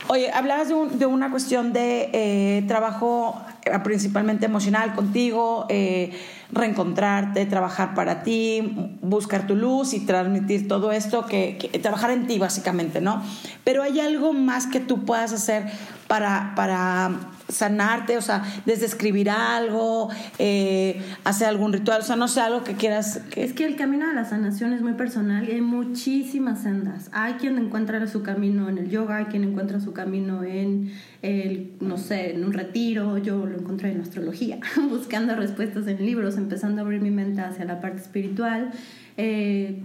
Oye, 0.07 0.31
hablabas 0.31 0.69
de, 0.69 0.75
de 0.97 1.05
una 1.05 1.31
cuestión 1.31 1.73
de 1.73 2.09
eh, 2.13 2.65
trabajo 2.67 3.41
principalmente 3.83 4.45
emocional 4.45 4.93
contigo, 4.93 5.65
eh, 5.69 6.11
reencontrarte, 6.51 7.45
trabajar 7.45 7.93
para 7.93 8.23
ti, 8.23 8.97
buscar 9.01 9.47
tu 9.47 9.55
luz 9.55 9.93
y 9.93 9.99
transmitir 10.01 10.67
todo 10.67 10.91
esto, 10.91 11.25
que, 11.25 11.69
trabajar 11.81 12.11
en 12.11 12.27
ti 12.27 12.39
básicamente, 12.39 13.01
¿no? 13.01 13.23
Pero 13.63 13.83
hay 13.83 13.99
algo 13.99 14.33
más 14.33 14.67
que 14.67 14.79
tú 14.79 15.05
puedas 15.05 15.33
hacer 15.33 15.65
para, 16.09 16.53
para 16.55 17.19
sanarte, 17.49 18.17
o 18.17 18.21
sea, 18.21 18.43
desde 18.65 18.87
escribir 18.87 19.29
algo, 19.29 20.09
eh, 20.39 20.99
hacer 21.23 21.47
algún 21.47 21.71
ritual, 21.71 22.01
o 22.01 22.03
sea, 22.03 22.15
no 22.15 22.27
sé, 22.27 22.41
algo 22.41 22.63
que 22.63 22.73
quieras. 22.73 23.21
Que... 23.29 23.43
Es 23.43 23.53
que 23.53 23.65
el 23.65 23.75
camino 23.75 24.07
de 24.07 24.15
la 24.15 24.25
sanación 24.25 24.73
es 24.73 24.81
muy 24.81 24.93
personal 24.93 25.47
y 25.47 25.51
hay 25.51 25.61
muchísimas 25.61 26.63
sendas. 26.63 27.11
Hay 27.13 27.33
quien 27.33 27.59
encuentra 27.59 28.07
su 28.07 28.23
camino 28.23 28.69
en 28.69 28.79
el 28.79 28.89
yoga, 28.89 29.17
hay 29.17 29.25
quien 29.25 29.43
encuentra 29.43 29.79
su 29.79 29.93
camino 29.93 30.43
en 30.43 30.91
el, 31.21 31.73
no 31.79 31.99
sé, 31.99 32.33
en 32.33 32.43
un 32.43 32.53
retiro, 32.53 33.19
yo 33.19 33.45
lo 33.45 33.59
encontré 33.59 33.91
en 33.91 34.01
astrología, 34.01 34.57
buscando 34.89 35.35
respuestas 35.35 35.85
en 35.85 36.03
libros, 36.03 36.37
empezando 36.37 36.81
a 36.81 36.85
abrir 36.85 37.01
mi 37.01 37.11
mente 37.11 37.41
hacia 37.41 37.65
la 37.65 37.81
parte 37.81 38.01
espiritual. 38.01 38.71
Eh, 39.15 39.79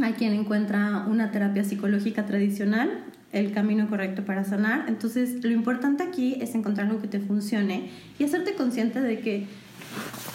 hay 0.00 0.12
quien 0.12 0.32
encuentra 0.32 1.06
una 1.08 1.32
terapia 1.32 1.64
psicológica 1.64 2.24
tradicional, 2.24 3.04
el 3.32 3.52
camino 3.52 3.88
correcto 3.88 4.24
para 4.24 4.44
sanar. 4.44 4.84
Entonces, 4.88 5.44
lo 5.44 5.50
importante 5.50 6.02
aquí 6.02 6.38
es 6.40 6.54
encontrar 6.54 6.86
algo 6.86 7.00
que 7.00 7.08
te 7.08 7.20
funcione 7.20 7.90
y 8.18 8.24
hacerte 8.24 8.54
consciente 8.54 9.00
de 9.00 9.20
que 9.20 9.46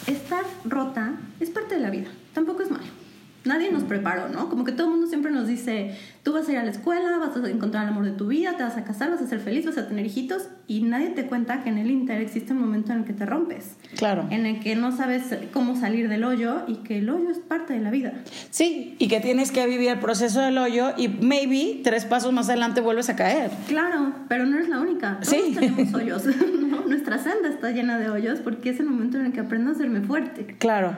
estar 0.08 0.44
rota 0.66 1.14
es 1.40 1.50
parte 1.50 1.76
de 1.76 1.82
la 1.82 1.90
vida, 1.90 2.10
tampoco 2.34 2.64
es 2.64 2.72
malo 2.72 3.01
nadie 3.46 3.72
nos 3.72 3.84
preparó, 3.84 4.30
¿no? 4.30 4.50
Como 4.50 4.64
que 4.64 4.72
todo 4.72 4.88
el 4.88 4.92
mundo 4.92 5.08
siempre 5.08 5.32
nos 5.32 5.48
dice, 5.48 5.98
tú 6.24 6.34
vas 6.34 6.48
a 6.48 6.52
ir 6.52 6.58
a 6.58 6.64
la 6.64 6.72
escuela, 6.72 7.18
vas 7.18 7.36
a 7.36 7.50
encontrar 7.50 7.84
el 7.84 7.90
amor 7.90 8.06
de 8.06 8.12
tu 8.12 8.28
vida, 8.28 8.56
te 8.56 8.64
vas 8.64 8.78
a 8.78 8.84
casar, 8.84 9.10
vas 9.10 9.22
a 9.22 9.28
ser 9.28 9.40
feliz, 9.40 9.66
vas 9.66 9.78
a 9.78 9.88
tener 9.88 10.06
hijitos, 10.06 10.48
y 10.68 10.84
nadie 10.84 11.10
te 11.10 11.26
cuenta 11.26 11.64
que 11.64 11.70
en 11.70 11.78
el 11.78 11.90
Inter 11.90 12.22
existe 12.22 12.54
un 12.54 12.60
momento 12.60 12.92
en 12.92 13.00
el 13.00 13.06
que 13.06 13.14
te 13.14 13.26
rompes. 13.26 13.76
Claro. 13.98 14.28
En 14.30 14.46
el 14.46 14.60
que 14.60 14.76
no 14.76 14.96
sabes 14.96 15.24
cómo 15.52 15.76
salir 15.76 16.08
del 16.08 16.24
hoyo 16.24 16.64
y 16.68 16.76
que 16.78 17.00
el 17.00 17.10
hoyo 17.10 17.30
es 17.30 17.40
parte 17.40 17.74
de 17.74 17.80
la 17.80 17.90
vida. 17.90 18.14
Sí, 18.52 18.96
y 19.00 19.08
que 19.08 19.20
tienes 19.20 19.52
que 19.52 19.66
vivir 19.66 19.90
el 19.90 20.00
proceso 20.00 20.42
del 20.42 20.58
hoyo 20.58 20.94
y 20.98 21.08
maybe 21.08 21.82
tres 21.84 22.06
pasos 22.06 22.32
más 22.32 22.50
adelante 22.50 22.82
vuelves 22.82 23.10
a 23.10 23.16
caer. 23.16 23.52
Claro, 23.68 24.14
pero 24.28 24.46
no 24.46 24.58
eres 24.58 24.70
la 24.70 24.80
única. 24.80 25.20
Todos 25.22 25.30
sí. 25.30 25.56
tenemos 25.58 25.94
hoyos. 25.94 26.24
Nuestra 26.88 27.18
senda 27.18 27.50
está 27.50 27.72
llena 27.72 27.98
de 27.98 28.10
hoyos 28.10 28.40
porque 28.40 28.70
es 28.70 28.80
el 28.80 28.86
momento 28.86 29.18
en 29.18 29.28
el 29.28 29.34
que 29.34 29.40
aprendo 29.40 29.72
a 29.72 29.74
hacerme 29.74 30.02
fuerte. 30.02 30.56
Claro. 30.60 30.96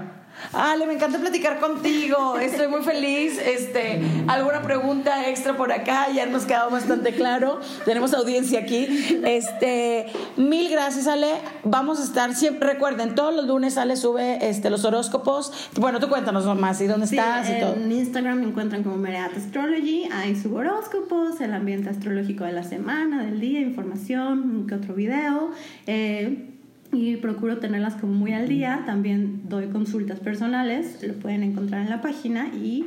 Ale, 0.51 0.85
me 0.85 0.93
encanta 0.93 1.19
platicar 1.19 1.59
contigo. 1.59 2.37
Estoy 2.37 2.67
muy 2.67 2.81
feliz. 2.81 3.39
Este, 3.39 4.01
alguna 4.27 4.61
pregunta 4.61 5.29
extra 5.29 5.55
por 5.55 5.71
acá, 5.71 6.07
ya 6.13 6.25
nos 6.25 6.45
quedado 6.45 6.69
bastante 6.69 7.13
claro. 7.13 7.59
Tenemos 7.85 8.13
audiencia 8.13 8.59
aquí. 8.59 8.87
Este, 9.25 10.07
mil 10.37 10.69
gracias, 10.69 11.07
Ale. 11.07 11.31
Vamos 11.63 11.99
a 11.99 12.03
estar 12.03 12.35
siempre, 12.35 12.73
recuerden, 12.73 13.15
todos 13.15 13.33
los 13.33 13.45
lunes 13.45 13.77
Ale 13.77 13.95
sube 13.95 14.47
este, 14.47 14.69
los 14.69 14.85
horóscopos. 14.85 15.69
Bueno, 15.79 15.99
tú 15.99 16.09
cuéntanos 16.09 16.45
más 16.57 16.81
y 16.81 16.87
dónde 16.87 17.05
estás 17.05 17.49
y 17.49 17.59
todo. 17.59 17.73
En 17.73 17.91
Instagram 17.91 18.39
me 18.39 18.47
encuentran 18.47 18.83
como 18.83 18.97
Mereat 18.97 19.35
Astrology. 19.35 20.09
Ahí 20.11 20.35
subo 20.35 20.57
horóscopos, 20.57 21.41
el 21.41 21.53
ambiente 21.53 21.89
astrológico 21.89 22.43
de 22.43 22.53
la 22.53 22.63
semana, 22.63 23.23
del 23.23 23.39
día, 23.39 23.59
información, 23.59 24.67
que 24.67 24.75
otro 24.75 24.93
video. 24.93 25.51
Eh, 25.87 26.52
y 26.93 27.17
procuro 27.17 27.57
tenerlas 27.57 27.95
como 27.95 28.13
muy 28.13 28.33
al 28.33 28.47
día. 28.47 28.83
También 28.85 29.41
doy 29.49 29.67
consultas 29.67 30.19
personales, 30.19 30.99
lo 31.01 31.13
pueden 31.15 31.43
encontrar 31.43 31.81
en 31.81 31.89
la 31.89 32.01
página 32.01 32.49
y 32.53 32.85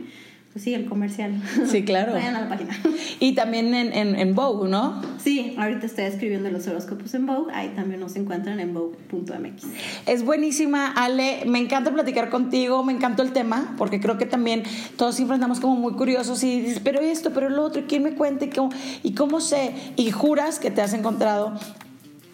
pues 0.57 0.65
sí, 0.65 0.73
el 0.73 0.87
comercial. 0.87 1.35
Sí, 1.67 1.85
claro. 1.85 2.13
Vayan 2.15 2.35
a 2.35 2.41
la 2.41 2.49
página. 2.49 2.75
Y 3.21 3.35
también 3.35 3.75
en, 3.75 3.93
en, 3.93 4.17
en, 4.17 4.35
Vogue, 4.35 4.71
¿no? 4.71 5.03
Sí, 5.19 5.55
ahorita 5.59 5.85
estoy 5.85 6.05
escribiendo 6.05 6.51
los 6.51 6.67
horóscopos 6.67 7.13
en 7.15 7.27
Vogue, 7.27 7.53
ahí 7.53 7.73
también 7.77 8.01
nos 8.01 8.17
encuentran 8.17 8.59
en 8.61 8.73
Vogue.mx. 8.73 9.65
Es 10.07 10.25
buenísima, 10.25 10.93
Ale, 10.93 11.43
me 11.47 11.59
encanta 11.59 11.93
platicar 11.93 12.31
contigo, 12.31 12.83
me 12.83 12.95
encantó 12.95 13.23
el 13.23 13.33
tema, 13.33 13.75
porque 13.77 14.01
creo 14.01 14.17
que 14.17 14.25
también 14.25 14.63
todos 14.97 15.15
siempre 15.15 15.35
andamos 15.35 15.61
como 15.61 15.77
muy 15.77 15.93
curiosos 15.93 16.43
y 16.43 16.61
dices, 16.61 16.81
pero 16.83 17.01
esto, 17.01 17.33
pero 17.35 17.51
lo 17.51 17.63
otro, 17.63 17.83
¿quién 17.87 18.03
me 18.03 18.15
cuente? 18.15 18.49
¿Cómo? 18.49 18.71
¿Y 19.03 19.13
cómo 19.13 19.43
sé? 19.43 19.75
Y 19.97 20.11
juras 20.11 20.59
que 20.59 20.71
te 20.71 20.81
has 20.81 20.95
encontrado 20.95 21.59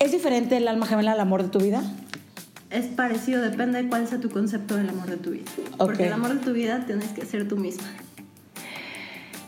¿Es 0.03 0.11
diferente 0.11 0.57
el 0.57 0.67
alma 0.67 0.85
gemela 0.87 1.12
al 1.12 1.21
amor 1.21 1.45
de 1.45 1.49
tu 1.49 1.61
vida? 1.61 1.81
Es 2.71 2.87
parecido, 2.87 3.41
depende 3.41 3.81
de 3.81 3.88
cuál 3.88 4.09
sea 4.09 4.19
tu 4.19 4.31
concepto 4.31 4.75
del 4.75 4.88
amor 4.88 5.07
de 5.07 5.17
tu 5.17 5.31
vida. 5.31 5.45
Porque 5.79 6.09
el 6.09 6.12
amor 6.12 6.35
de 6.35 6.45
tu 6.45 6.53
vida 6.53 6.85
tienes 6.85 7.11
que 7.11 7.25
ser 7.25 7.47
tú 7.47 7.57
misma. 7.57 7.87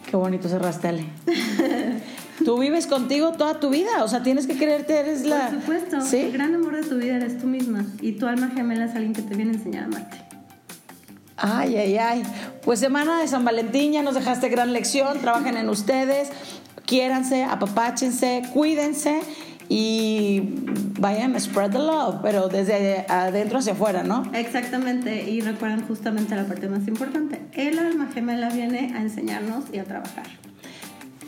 Qué 0.08 0.14
bonito 0.14 0.48
cerraste, 0.48 0.86
Ale. 0.86 1.06
tú 2.44 2.56
vives 2.60 2.86
contigo 2.86 3.32
toda 3.32 3.58
tu 3.58 3.70
vida, 3.70 4.04
o 4.04 4.06
sea, 4.06 4.22
tienes 4.22 4.46
que 4.46 4.56
creerte, 4.56 4.96
eres 4.96 5.24
la... 5.24 5.48
Por 5.48 5.60
supuesto, 5.60 6.00
¿Sí? 6.02 6.18
el 6.18 6.32
gran 6.32 6.54
amor 6.54 6.76
de 6.76 6.88
tu 6.88 6.98
vida 6.98 7.16
eres 7.16 7.36
tú 7.36 7.48
misma 7.48 7.84
y 8.00 8.12
tu 8.12 8.28
alma 8.28 8.52
gemela 8.54 8.84
es 8.84 8.94
alguien 8.94 9.12
que 9.12 9.22
te 9.22 9.34
viene 9.34 9.50
a 9.50 9.54
enseñar 9.54 9.82
a 9.82 9.86
amarte. 9.86 10.18
Ay, 11.36 11.76
ay, 11.76 11.98
ay. 11.98 12.22
Pues 12.62 12.78
semana 12.78 13.18
de 13.18 13.26
San 13.26 13.44
Valentín 13.44 13.90
ya 13.90 14.04
nos 14.04 14.14
dejaste 14.14 14.48
gran 14.50 14.72
lección, 14.72 15.18
trabajen 15.18 15.56
en 15.56 15.68
ustedes, 15.68 16.28
quiéranse, 16.86 17.42
apapáchense, 17.42 18.44
cuídense 18.52 19.20
y 19.76 20.40
vayan 21.00 21.34
spread 21.40 21.72
the 21.72 21.78
love, 21.78 22.20
pero 22.22 22.46
desde 22.46 23.04
adentro 23.08 23.58
hacia 23.58 23.72
afuera, 23.72 24.04
¿no? 24.04 24.22
Exactamente, 24.32 25.28
y 25.28 25.40
recuerden 25.40 25.84
justamente 25.84 26.36
la 26.36 26.44
parte 26.44 26.68
más 26.68 26.86
importante, 26.86 27.40
el 27.54 27.76
alma 27.80 28.08
gemela 28.14 28.50
viene 28.50 28.92
a 28.94 29.02
enseñarnos 29.02 29.64
y 29.72 29.78
a 29.78 29.84
trabajar. 29.84 30.26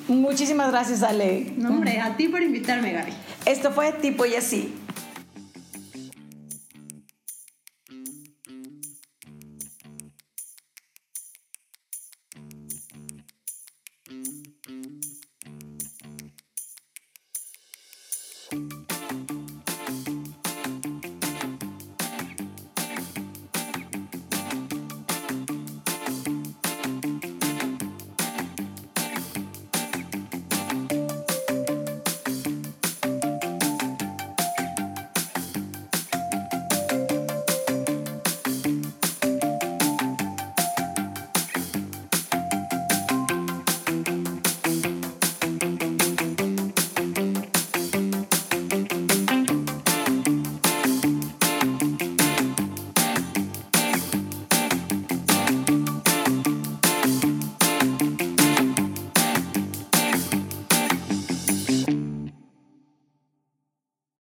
Muchísimas 0.07 0.71
gracias, 0.71 1.03
Ale. 1.03 1.55
No, 1.57 1.71
hombre, 1.71 1.99
a 1.99 2.17
ti 2.17 2.29
por 2.29 2.41
invitarme, 2.41 2.93
Gaby. 2.93 3.13
Esto 3.47 3.73
fue 3.73 3.91
Tipo 3.95 4.25
y 4.27 4.37
Así. 4.37 4.73